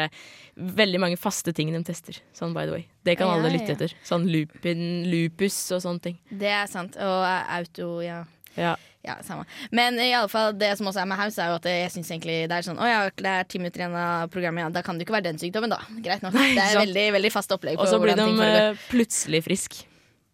[0.56, 2.16] veldig mange faste ting de tester.
[2.36, 3.58] Sånn by the way Det kan Ja, alle ja.
[3.58, 3.92] lytte etter.
[4.06, 4.80] Sånn lupin,
[5.10, 6.16] lupus og sånne ting.
[6.30, 6.96] Det er sant.
[6.96, 8.22] Og eh, auto, ja.
[8.56, 8.76] Ja.
[9.04, 9.44] Ja, samme.
[9.72, 12.10] Men i alle fall, det som også er med House, er jo at jeg syns
[12.12, 14.72] egentlig det er sånn Å ja, det er ti minutter igjen av programmet, ja.
[14.74, 15.78] Da kan det ikke være den sykdommen, da.
[16.04, 16.34] Greit nok.
[16.36, 16.82] Nei, det er sant.
[16.84, 17.80] veldig, veldig fast opplegg.
[17.80, 19.78] Og så blir de ting eh, plutselig frisk,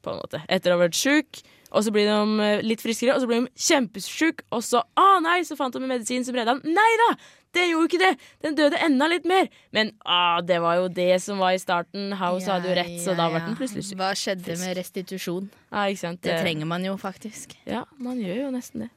[0.02, 0.42] på en måte.
[0.50, 1.42] Etter å ha vært sjuk.
[1.76, 4.42] Og så blir de eh, litt friskere, og så blir de kjempesjuk.
[4.54, 6.74] Og så ah, nei, så fant de en medisin som redda den.
[6.74, 7.08] Nei da!
[7.54, 8.26] Den gjorde ikke det!
[8.44, 9.48] Den døde enda litt mer.
[9.76, 12.10] Men ah, det var jo det som var i starten.
[12.18, 14.00] House hadde jo rett, så da ble den plutselig syk.
[14.00, 15.48] Hva skjedde med restitusjon?
[15.70, 16.22] Ah, ikke sant?
[16.26, 17.56] Det trenger man jo faktisk.
[17.68, 18.90] Ja, man gjør jo nesten det.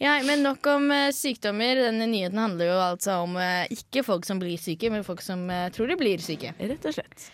[0.00, 1.76] Ja, Men nok om uh, sykdommer.
[1.90, 5.44] Denne nyheten handler jo altså om uh, ikke folk som blir syke, men folk som
[5.52, 6.54] uh, tror de blir syke.
[6.56, 7.30] Rett og slett.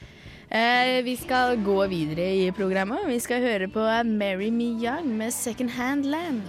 [0.50, 3.06] Eh, vi skal gå videre i programmet.
[3.06, 6.42] Vi skal høre på eh, Marry Me Young med Second Hand Land.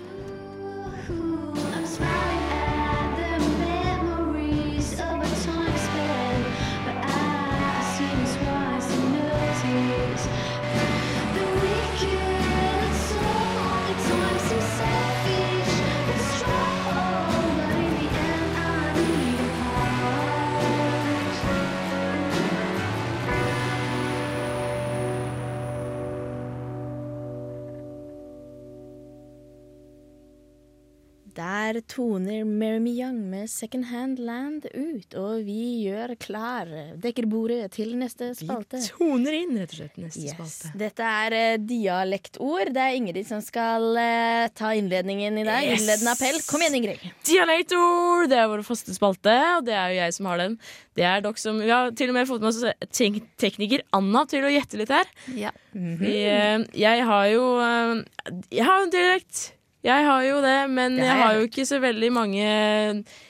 [31.37, 36.65] Der toner Mary Me Young med Second Hand Land ut, og vi gjør klar.
[36.97, 38.79] Dekker bordet til neste spalte.
[38.81, 40.33] Vi Toner inn, rett og slett, neste Yes.
[40.33, 40.71] spalte.
[40.81, 42.71] Dette er eh, dialektord.
[42.73, 45.67] Det er Ingrid som skal uh, ta innledningen i dag.
[45.67, 45.83] Yes.
[45.83, 46.39] Innledende appell.
[46.49, 47.05] Kom igjen, Ingrid.
[47.29, 48.31] Dialektord!
[48.33, 50.55] Det er vår faste spalte, og det er jo jeg som har den.
[50.97, 54.25] Det er dere som Vi har til og med fått med oss te- tekniker Anna
[54.25, 55.05] til å gjette litt her.
[55.37, 55.53] Ja.
[55.77, 59.43] Vi, eh, jeg har jo eh, Jeg har en dialekt.
[59.85, 62.45] Jeg har jo det, men jeg har jo ikke så veldig mange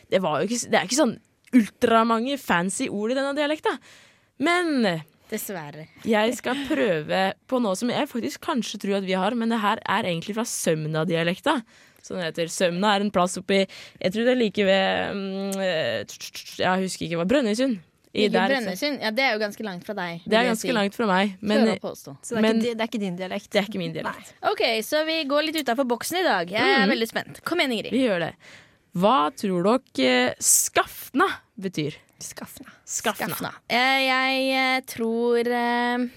[0.10, 1.18] Det, ikke, det er ikke sånn
[1.56, 3.78] ultramange fancy ord i denne dialekta.
[4.44, 4.88] Men
[5.32, 5.88] Dessverre.
[6.08, 9.60] jeg skal prøve på noe som jeg faktisk kanskje tror at vi har, men det
[9.64, 11.60] her er egentlig fra Sømna-dialekta.
[12.04, 12.52] Som det heter.
[12.52, 16.18] Sømna er en plass oppi Jeg tror det er like ved mm, eh,
[16.62, 17.82] Jeg husker ikke hva Brønnøysund.
[18.14, 19.02] I der- Brønnøysund.
[19.04, 20.22] Ja, det er jo ganske langt fra deg.
[20.26, 21.36] Det er ganske langt fra meg.
[21.42, 21.74] Men.
[21.78, 23.50] Så det er, men ikke, det er ikke din dialekt?
[23.52, 24.34] det er ikke min dialekt.
[24.48, 26.50] OK, så vi går litt utafor boksen i dag.
[26.52, 26.94] Jeg er mm.
[26.96, 27.44] veldig spent.
[27.48, 27.94] Kom igjen, Ingrid.
[27.94, 28.34] Vi gjør det.
[28.98, 31.28] Hva tror dere eh, skafna
[31.60, 32.00] betyr?
[32.24, 32.72] Skafna.
[32.86, 33.28] Skafna.
[33.28, 33.52] Skafna.
[33.70, 36.08] Jeg, jeg eh, tror eh,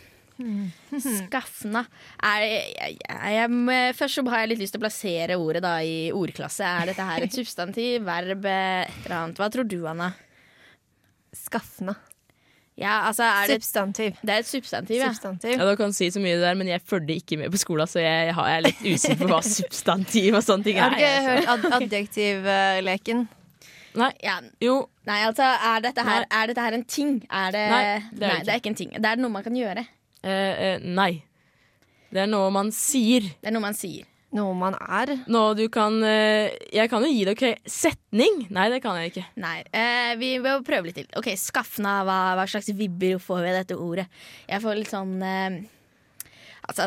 [1.21, 1.83] Skafna
[2.25, 5.75] er, jeg, jeg, jeg, Først så har jeg litt lyst til å plassere ordet da
[5.85, 6.65] i ordklasse.
[6.65, 9.41] Er dette her et substantiv, verb, eh, et eller annet?
[9.41, 10.13] Hva tror du, Anna?
[11.37, 11.95] Skafna.
[12.81, 14.15] Ja, altså er det, Substantiv.
[14.25, 15.11] det er et substantiv, ja.
[15.13, 15.51] Substantiv.
[15.51, 18.01] Ja, Du kan si så mye der, men jeg følger ikke med på skolen, så
[18.01, 20.87] jeg, jeg er litt usikker på hva substantiv og sånne ting er.
[20.87, 23.27] Har du ikke hørt ad adjektivleken?
[24.01, 24.11] Nei.
[24.25, 24.39] Ja.
[24.63, 24.77] Jo.
[25.09, 27.17] Nei, altså, er dette, her, er dette her en ting?
[27.29, 27.83] Er det, Nei,
[28.15, 28.95] det er nei, det er ikke en ting.
[28.97, 29.85] Det er noe man kan gjøre.
[30.23, 31.11] Eh, eh, nei.
[32.11, 33.29] Det er noe man sier.
[33.43, 34.07] Det er noe man sier.
[34.37, 35.11] Noe man er.
[35.27, 38.45] Nå, du kan eh, Jeg kan jo gi dere setning.
[38.55, 39.27] Nei, det kan jeg ikke.
[39.43, 41.11] Nei, eh, vi må prøve litt til.
[41.19, 44.07] Ok, Skafna, hva, hva slags vibber får vi av dette ordet?
[44.47, 45.61] Jeg får litt sånn eh,
[46.71, 46.87] Altså,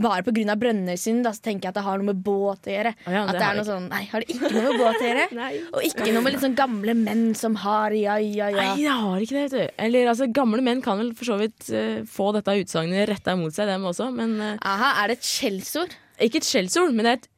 [0.00, 2.92] Bare av Brønnøysund så tenker jeg at det har noe med båt å gjøre.
[3.04, 5.08] ja, at det det er noe sånn, Nei, har det ikke noe med båt å
[5.08, 5.48] gjøre?
[5.74, 8.68] Og ikke noe med litt sånn gamle menn som har ja, ja, ja.
[8.72, 9.74] Nei, det har ikke det, vet du.
[9.88, 13.52] Eller altså, gamle menn kan vel for så vidt uh, få dette utsagnet retta mot
[13.52, 15.98] seg, dem også, men uh, Aha, Er det et skjellsord?
[16.20, 17.28] Ikke et skjellsord, men det er et,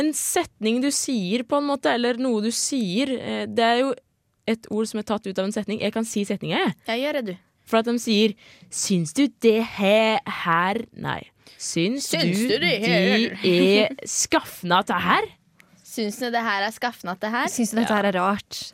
[0.00, 3.12] en setning du sier, på en måte, eller noe du sier.
[3.18, 3.94] Eh, Det er jo
[4.46, 5.80] et ord som er tatt ut av en setning.
[5.82, 6.74] Jeg kan si setninga, jeg.
[6.86, 7.36] Ja, gjør det, du.
[7.66, 8.34] For at de sier
[8.70, 11.22] 'Syns du det he her Nei.
[11.58, 15.22] Syns, Syns du, du det de her?» er skafna til her?
[15.82, 17.46] Syns du det her er skafna det her?
[17.48, 18.72] Syns du dette her er rart?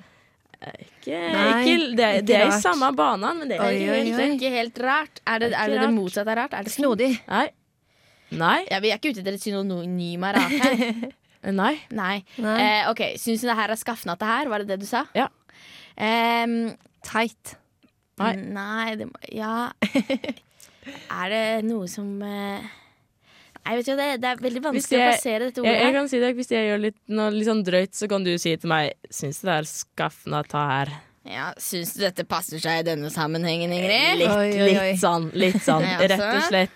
[0.63, 3.73] Ikke, Nei, ikke, det, er- ikke det er i samme banen, men det er Oi,
[3.81, 5.21] ikke oi, helt er ikke helt rart.
[5.27, 6.53] Er det er er det, det motsatte av rart?
[6.55, 7.09] Er det Snodig.
[7.29, 7.49] Nei.
[8.39, 8.61] Nei.
[8.71, 10.83] Ja, vi er ikke ute etter et synonym av rart her.
[11.63, 11.75] Nei.
[11.91, 12.17] Nei.
[12.39, 12.59] Nei.
[12.63, 14.51] Eh, OK, syns du det her er skafnete her?
[14.53, 15.03] Var det det du sa?
[15.19, 15.27] Ja.
[15.99, 16.73] Um,
[17.03, 17.57] Teit.
[18.23, 18.37] Nei.
[18.55, 19.73] Nei, det må Ja.
[21.23, 22.71] er det noe som eh,
[23.63, 25.85] Nei, vet du, det, det er veldig vanskelig vanskelig å jeg, plassere dette ordet jeg
[25.87, 28.33] jeg kan si det, hvis jeg gjør litt, noe litt sånn drøyt, så kan du
[28.43, 30.95] si til meg Syns du det er skafna ta her?
[31.31, 34.19] Ja, Syns du dette passer seg i denne sammenhengen, Ingrid?
[34.19, 35.29] Litt, litt sånn.
[35.39, 36.75] Litt sånn, rett og slett.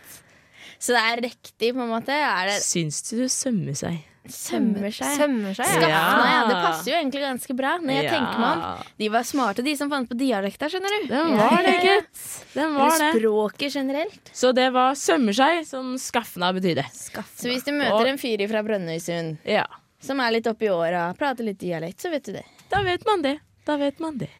[0.79, 2.13] Så det er riktig, på en måte?
[2.13, 3.97] Er det Syns du det sømmer seg?
[4.27, 5.13] Sømmer seg.
[5.21, 6.31] Sømmer seg, Skaffene, ja.
[6.33, 6.39] ja.
[6.49, 7.77] Det passer jo egentlig ganske bra.
[7.79, 8.11] Når jeg Ja.
[8.17, 11.07] tenker meg om De var smarte, de som fant på dialekta, skjønner du.
[11.13, 12.25] Den var det, gutt.
[12.57, 13.21] Den var Eller det.
[13.21, 14.31] språket generelt.
[14.35, 16.85] Så det var sømmer seg, som skaffna betydde.
[16.91, 19.65] Så hvis du møter en fyr fra Brønnøysund Ja.
[20.03, 22.45] som er litt oppi åra, prater litt dialekt, så vet du det.
[22.69, 23.39] Da vet man det.
[23.65, 24.31] Da vet man det.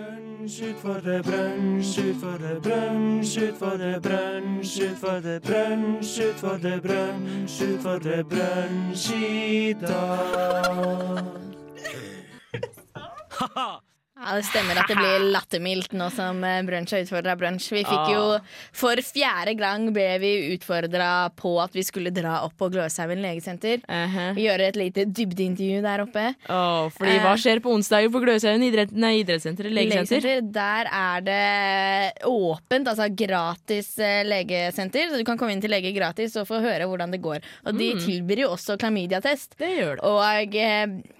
[0.00, 1.98] Brunsj utfordrer brunsj,
[2.40, 4.80] det brunsj, utfordrer brunsj,
[5.22, 7.60] det brunsj, utfordrer brunsj,
[8.02, 11.40] det brunsj i dag.
[14.20, 17.70] Ja, Det stemmer at det blir lattermildt nå som eh, Brunsj har utfordra Brunsj.
[17.72, 18.10] Vi fikk Ah.
[18.12, 18.24] jo
[18.76, 23.80] For fjerde gang ble vi utfordra på at vi skulle dra opp på Gløshaugen legesenter.
[24.36, 26.26] Gjøre et lite dybdeintervju der oppe.
[26.52, 27.40] Åh, fordi hva Eh.
[27.40, 29.70] skjer på onsdag på Gløshaugen idrettssenter?
[29.72, 30.20] Legesenter?
[30.20, 35.08] Legesenter, Der er det åpent, altså gratis eh, legesenter.
[35.10, 37.40] Så du kan komme inn til lege gratis og få høre hvordan det går.
[37.66, 38.00] Og de Mm.
[38.04, 39.56] tilbyr jo også klamydiatest.
[39.58, 40.04] Det gjør det.
[40.04, 41.10] Og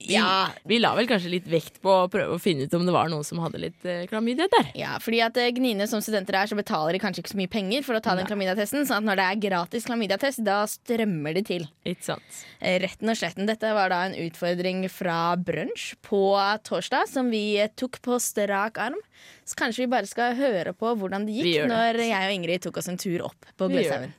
[0.00, 2.86] eh, ja, Vi la vel kanskje litt vekt på å prøve å finne ut om
[2.88, 4.70] det var noen som hadde litt eh, klamydia der.
[4.78, 7.52] Ja, fordi at eh, Gnine som studenter er, så betaler de kanskje ikke så mye
[7.52, 8.86] penger for å ta den klamydiatesten.
[8.88, 11.66] Sånn at når det er gratis klamydiatest, da strømmer de til.
[11.88, 12.40] Ikke sant.
[12.60, 13.48] Eh, Retten og sletten.
[13.50, 16.22] Dette var da en utfordring fra brunsj på
[16.66, 17.44] torsdag, som vi
[17.80, 18.98] tok på strak arm.
[19.44, 21.68] Så kanskje vi bare skal høre på hvordan det gikk det.
[21.70, 24.16] når jeg og Ingrid tok oss en tur opp på Vi Gløshaugen.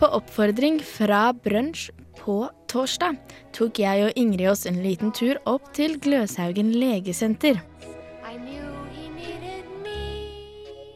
[0.00, 2.34] På oppfordring fra brunsj på
[2.72, 3.18] torsdag
[3.52, 7.58] tok jeg og Ingrid oss en liten tur opp til Gløshaugen legesenter.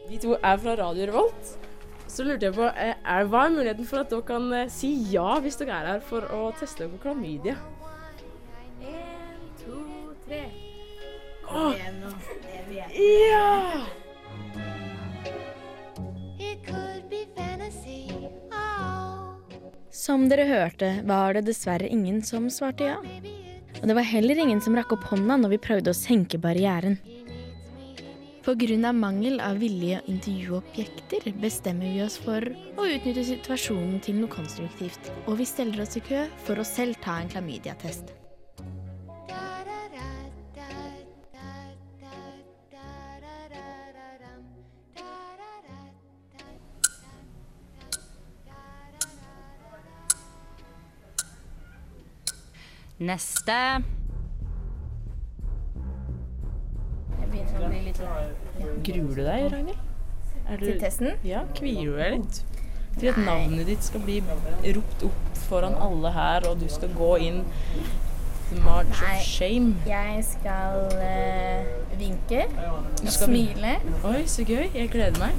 [0.09, 1.51] Vi to er fra Radio Revolt.
[2.07, 4.89] Så lurte jeg på, eh, er, Hva er muligheten for at dere kan eh, si
[5.11, 7.57] ja hvis dere er her for å teste dere på klamydia?
[8.81, 9.83] En, to,
[10.25, 10.41] tre.
[11.45, 11.77] Åh.
[12.73, 12.89] Ja!
[12.95, 14.04] Ja!
[19.95, 22.97] Som dere hørte, var det dessverre ingen som svarte ja.
[23.79, 26.97] Og det var heller ingen som rakk opp hånda når vi prøvde å senke barrieren.
[28.45, 28.91] Pga.
[28.93, 32.43] mangel av villige intervjuobjekter bestemmer vi oss for
[32.75, 35.09] å utnytte situasjonen til noe konstruktivt.
[35.25, 38.11] Og vi steller oss i kø for å selv ta en klamydiatest.
[53.05, 53.55] Neste.
[57.15, 57.99] Jeg begynner å bli litt
[58.85, 59.81] Gruer du deg, Ragnhild?
[60.61, 61.15] Til testen?
[61.25, 62.39] Ja, kvier du deg litt?
[62.95, 64.19] Til at navnet ditt skal bli
[64.77, 67.41] ropt opp foran alle her, og du skal gå inn
[68.51, 69.15] the march Nei.
[69.17, 69.71] of shame.
[69.89, 72.45] Jeg skal uh, vinke,
[73.01, 73.75] Du skal- smile,
[74.07, 74.69] Oi, så gøy.
[74.77, 75.33] Jeg gleder meg.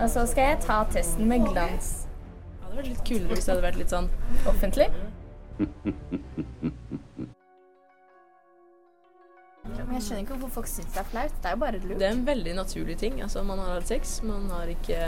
[0.00, 1.92] og så skal jeg ta testen med glans.
[2.58, 4.08] Det hadde vært litt kulere hvis det hadde vært litt sånn
[4.50, 4.88] Offentlig.
[9.64, 11.34] Men jeg skjønner ikke hvorfor folk syns det er flaut.
[11.42, 11.98] Det er jo bare lurt.
[12.00, 13.22] Det er en veldig naturlig ting.
[13.22, 15.00] Altså, man har hatt sex, man har ikke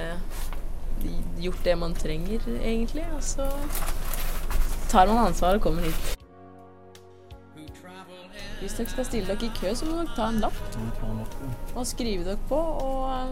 [1.42, 3.07] gjort det man trenger, egentlig.
[3.16, 3.49] Og så
[4.88, 6.15] tar man ansvar og kommer hit.
[8.61, 10.59] Hvis dere skal stille dere i kø, så må dere ta en lapp
[11.76, 12.57] og skrive dere på.
[12.57, 13.28] Og eh,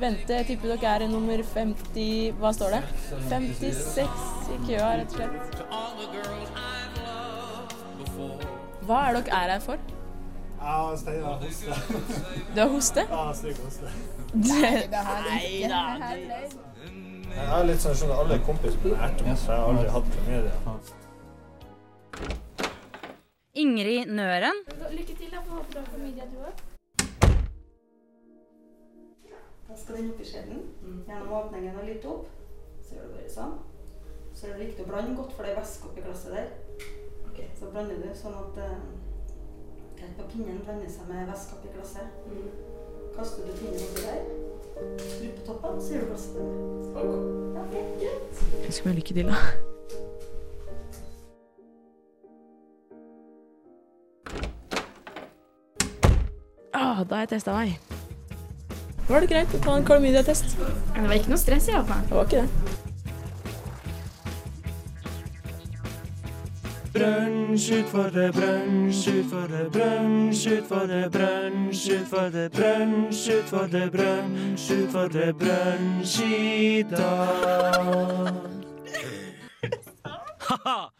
[0.00, 0.32] vente.
[0.38, 2.82] Jeg tipper dere er i nummer 50 Hva står det?
[3.28, 3.98] 56
[4.54, 5.40] i køa, rett og slett.
[8.86, 9.78] Hva er dere er her for?
[10.60, 11.74] Ja, Steinar hoster.
[12.54, 13.00] Du har hoste?
[13.10, 13.86] Ja, stygg hoste.
[14.34, 15.02] Nei da.
[17.30, 20.06] Jeg er litt sånn, at alle kompiser på nært meg, så jeg har aldri hatt
[20.16, 20.56] klamydia.
[23.54, 24.54] Ingrid Nøren.
[24.90, 25.40] Lykke til, da.
[25.46, 26.54] Får håpe du har familie, du òg.
[29.68, 30.60] Da skal den oppi skjeden.
[31.08, 32.28] Gjennom åpningen og litt opp.
[32.84, 33.56] Så gjør du bare sånn.
[34.34, 36.52] Så er det viktig å blande godt, for det er væske oppi glasset der.
[37.58, 38.76] Så blander du sånn at eh,
[40.00, 42.20] helt på pinnen blander seg med væske oppi glasset.
[43.16, 44.22] Kaster du pinnen oppi der,
[45.02, 46.38] skru på toppen, så gjør du glasset
[46.90, 47.18] Okay.
[47.56, 48.46] Ja, det greit.
[48.66, 49.59] Ønsker meg lykke til, da.
[57.08, 57.78] Da har jeg testa meg.
[59.08, 60.52] var det greit å ta en klamydia-test.
[60.58, 62.02] Det var ikke noe stress, fall.
[62.06, 62.50] Det var ikke det.
[66.90, 78.34] Brunsj utfordre, brunsj utfordre, brunsj utfordre, brunsj utfordre, brunsj utfordre, brunsj utfordre, brunsj i dag.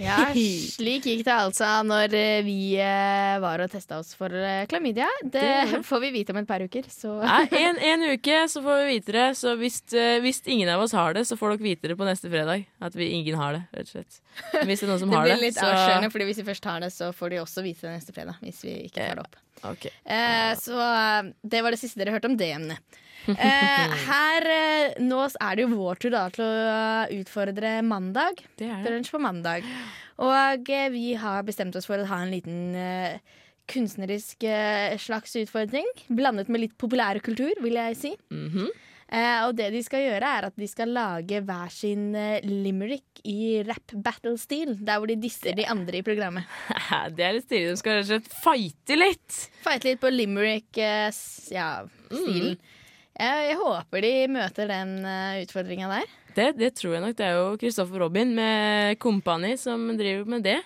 [0.00, 4.62] Ja, slik gikk det altså når eh, vi eh, var og testa oss for eh,
[4.70, 5.08] klamydia.
[5.22, 8.62] Det Det- får vi vite om et par uker, så Nei, en, en uke så
[8.64, 9.26] får vi vite det.
[9.36, 9.80] Så hvis,
[10.24, 12.64] hvis ingen av oss har det, så får dere vite det på neste fredag.
[12.80, 14.20] At vi ingen har det, rett og slett.
[14.64, 16.48] Hvis det er noen som det har blir det, litt så avslørende, Fordi hvis vi
[16.48, 18.40] først har det, så får de også vite det neste fredag.
[18.40, 19.36] Hvis vi ikke tar det opp.
[19.74, 19.92] Okay.
[20.08, 20.80] Eh, så
[21.44, 23.00] det var det siste dere hørte om det emnet.
[23.28, 28.40] Eh, her eh, Nå er det jo vår tur da til å eh, utfordre mandag.
[28.58, 29.02] Det er det.
[29.10, 29.66] På mandag.
[30.20, 32.74] Og vi har bestemt oss for å ha en liten
[33.70, 34.44] kunstnerisk
[35.00, 35.86] slags utfordring.
[36.12, 38.12] Blandet med litt populærkultur, vil jeg si.
[38.30, 38.70] Mm -hmm.
[39.10, 43.18] Uh, og det de skal gjøre, er at de skal lage hver sin uh, limerick
[43.26, 44.76] i rap battle-stil.
[44.86, 46.46] Der hvor de disser de andre i programmet.
[47.16, 47.72] Det er litt stilig.
[47.72, 49.38] De skal rett og slett fighte litt.
[49.64, 51.56] Fighte litt på limerick-stilen.
[51.56, 51.72] ja,
[52.06, 52.54] stilen.
[52.54, 52.78] Mm.
[53.20, 56.16] Jeg, jeg håper de møter den uh, utfordringa der.
[56.34, 57.16] Det, det tror jeg nok.
[57.18, 60.58] Det er jo Kristoffer Robin med Kompani som driver med det.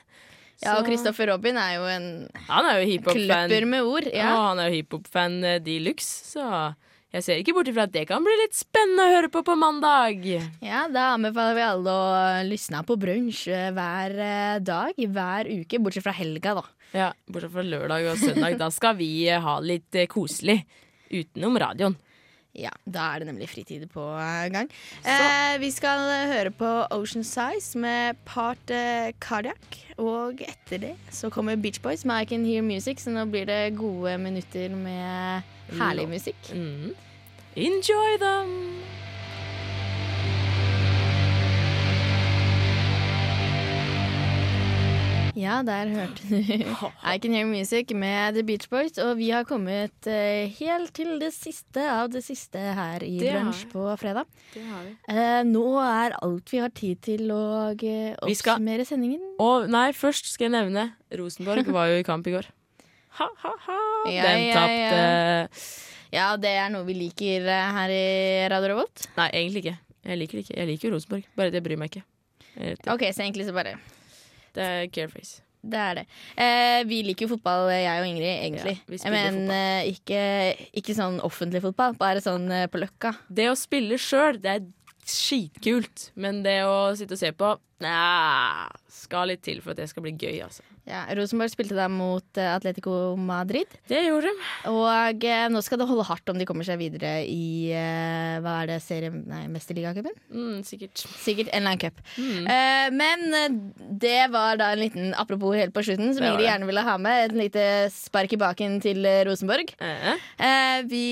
[0.62, 2.04] Ja, og Kristoffer Robin er jo en
[2.46, 4.06] Han er jo kløpper med ord.
[4.12, 4.34] Ja, Ja.
[4.50, 6.44] han er jo hiphop-fan eh, de luxe, så
[7.14, 9.54] jeg ser ikke bort ifra at det kan bli litt spennende å høre på på
[9.58, 10.22] mandag.
[10.62, 15.78] Ja, Da anbefaler vi alle å lysne på brunsj eh, hver eh, dag, hver uke,
[15.82, 16.64] bortsett fra helga, da.
[16.94, 18.58] Ja, Bortsett fra lørdag og søndag.
[18.62, 20.60] Da skal vi eh, ha litt eh, koselig
[21.10, 21.98] utenom radioen.
[22.54, 24.68] Ja, Da er det nemlig fritid på eh, gang.
[25.02, 29.80] Eh, vi skal eh, høre på Ocean Size med Part eh, Cardiac.
[29.98, 33.46] Og etter det så kommer Beach Boys med I Can Hear Music, så nå blir
[33.50, 35.42] det gode minutter med
[35.78, 36.50] herlig musikk.
[36.54, 36.94] Mm.
[37.54, 38.54] Enjoy them!
[45.44, 46.38] Ja, der hørte du
[47.12, 48.96] I Can Hear Music med The Beach Boys.
[49.02, 53.34] Og vi har kommet eh, helt til det siste av det siste her i Det
[53.34, 54.24] Brunsj på fredag.
[54.54, 54.94] Det har vi.
[55.12, 57.44] Eh, nå er alt vi har tid til å
[57.76, 59.20] eh, oppsummere sendingen.
[59.42, 60.86] Og nei, først skal jeg nevne
[61.18, 62.48] Rosenborg var jo i kamp i går.
[63.18, 63.80] Ha, ha, ha.
[64.10, 65.66] Ja, Den ja, tapte ja.
[66.14, 68.04] Ja, det er noe vi liker her i
[68.52, 69.08] Radio Revolt.
[69.18, 69.76] Nei, egentlig ikke.
[70.04, 70.56] Jeg liker det ikke.
[70.60, 72.06] Jeg liker jo Rosenborg, bare det bryr meg ikke.
[72.94, 73.74] OK, så egentlig så bare
[74.54, 75.42] Det er careface.
[75.64, 76.04] Det er det.
[76.36, 78.74] Eh, vi liker jo fotball, jeg og Ingrid, egentlig.
[79.00, 80.20] Ja, Men eh, ikke,
[80.76, 83.14] ikke sånn offentlig fotball, bare sånn eh, på Løkka.
[83.32, 84.66] Det å spille sjøl, det er
[85.08, 86.10] skitkult.
[86.20, 90.04] Men det å sitte og se på Næh, skal litt til for at det skal
[90.06, 90.62] bli gøy, altså.
[90.84, 93.70] Ja, Rosenborg spilte da mot eh, Atletico Madrid.
[93.88, 94.48] Det gjorde de.
[94.68, 98.58] Og eh, nå skal det holde hardt om de kommer seg videre i eh, Hva
[98.60, 99.08] er det, serie...
[99.14, 100.12] Nei, Mesterligacupen?
[100.28, 101.00] Mm, sikkert.
[101.22, 102.02] Sikkert en eller annen cup.
[102.20, 102.50] Mm.
[102.52, 103.56] Eh, men eh,
[104.04, 107.30] det var da en liten apropos helt på slutten, som Ingrid gjerne ville ha med.
[107.30, 107.64] Et lite
[107.94, 109.72] spark i baken til eh, Rosenborg.
[109.80, 111.04] Eh, vi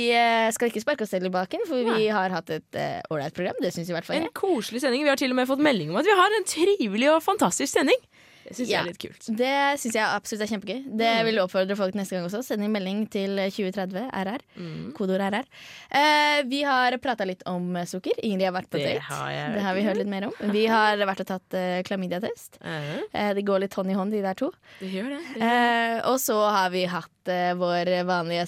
[0.53, 3.57] skal ikke sparke oss selv i baken, for vi har hatt et ålreit program.
[3.63, 5.07] Det syns i hvert fall En koselig sending.
[5.07, 7.73] Vi har til og med fått melding om at vi har en trivelig og fantastisk
[7.73, 8.05] sending.
[8.45, 8.79] Det syns Ja.
[8.79, 9.27] jeg er litt kult.
[9.39, 10.81] Det syns jeg absolutt er kjempegøy.
[10.99, 11.25] Det Mm.
[11.27, 12.43] vil oppfordre folk neste gang også.
[12.45, 14.41] Send inn melding til 2030 RR.
[14.59, 14.93] Mm.
[14.95, 15.45] Kodeord RR.
[15.91, 18.13] Eh, vi har prata litt om eh, sukker.
[18.23, 19.03] Ingrid har vært på Det date.
[19.03, 20.33] har jeg det har vi hørt litt mer om.
[20.53, 22.59] Vi har vært og tatt uh, klamydia-test.
[22.65, 24.51] Eh, det går litt hånd i hånd, de der to.
[24.81, 25.43] Det gjør det.
[25.43, 28.47] Eh, og så har vi hatt eh, vår vanlige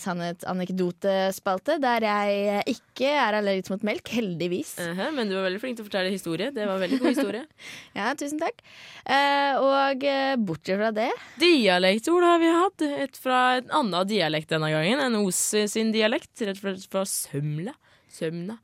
[0.79, 4.75] sannhet-anekdotespalte, der jeg eh, ikke er allergisk mot melk, heldigvis.
[4.81, 6.51] Mhm, men du var veldig flink til å fortelle historie.
[6.55, 7.45] Det var veldig god historie.
[7.95, 8.63] Ja, tusen takk.
[9.07, 9.55] Eh,
[9.85, 11.11] og eh, bortsett fra det
[11.41, 12.85] Dialektord har vi hatt.
[13.07, 15.41] Et fra en annen dialekt denne gangen enn Os
[15.73, 16.33] sin dialekt.
[16.41, 17.75] Rett og slett fra Sømla.
[18.15, 18.59] Sømna.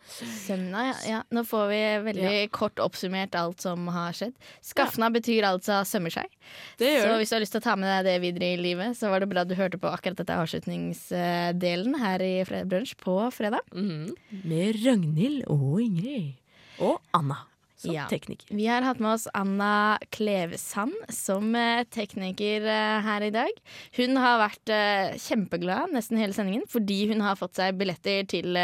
[0.47, 0.95] Sømna, ja.
[1.09, 1.21] ja.
[1.35, 4.37] Nå får vi veldig kort oppsummert alt som har skjedd.
[4.63, 6.31] Skafna betyr altså sømmer seg.
[6.79, 9.11] Så hvis du har lyst til å ta med deg det videre i livet, så
[9.11, 13.67] var det bra du hørte på akkurat dette avslutningsdelen her i Brunsj på fredag.
[13.75, 14.15] Mhm.
[14.47, 16.37] Med Ragnhild og Ingrid.
[16.81, 17.43] Og Anna
[17.81, 18.07] som Ja.
[18.11, 18.47] tekniker.
[18.55, 23.51] Vi har hatt med oss Anna Klevesand som eh, tekniker eh, her i dag.
[23.97, 28.57] Hun har vært eh, kjempeglad nesten hele sendingen fordi hun har fått seg billetter til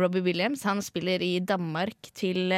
[0.00, 0.64] Robbie Williams.
[0.66, 2.50] Han spiller i Danmark til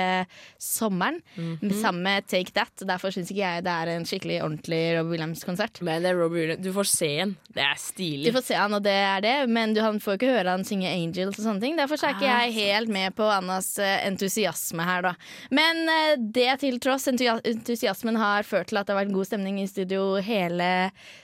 [0.58, 1.82] sommeren sommeren -hmm.
[1.82, 2.72] sammen med Take That.
[2.86, 5.82] Derfor syns ikke jeg det er en skikkelig ordentlig Robbie Williams-konsert.
[5.82, 6.64] Men det er Robbie Williams.
[6.64, 7.36] Du får se han.
[7.48, 8.26] Det er stilig.
[8.26, 10.64] Du får se han, og det er det, men du, han får ikke høre han
[10.64, 11.76] synge Angels og sånne ting.
[11.76, 15.14] Derfor er ikke Ah, jeg helt med på Annas entusiasme her, da.
[15.50, 19.68] Men det til tross, entusiasmen har ført til at det har vært god stemning i
[19.70, 20.70] studio hele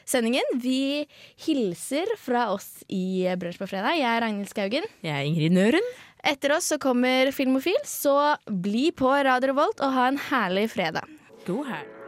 [0.08, 0.58] sendingen.
[0.62, 1.04] Vi
[1.46, 3.96] hilser fra oss i Brunsj på fredag.
[4.00, 4.90] Jeg er Ragnhild Skaugen.
[5.06, 5.90] Jeg er Ingrid Nøren.
[6.22, 11.10] Etter oss så kommer Filmofil, så bli på Radio Revolt og ha en herlig fredag.
[11.48, 12.01] God helg.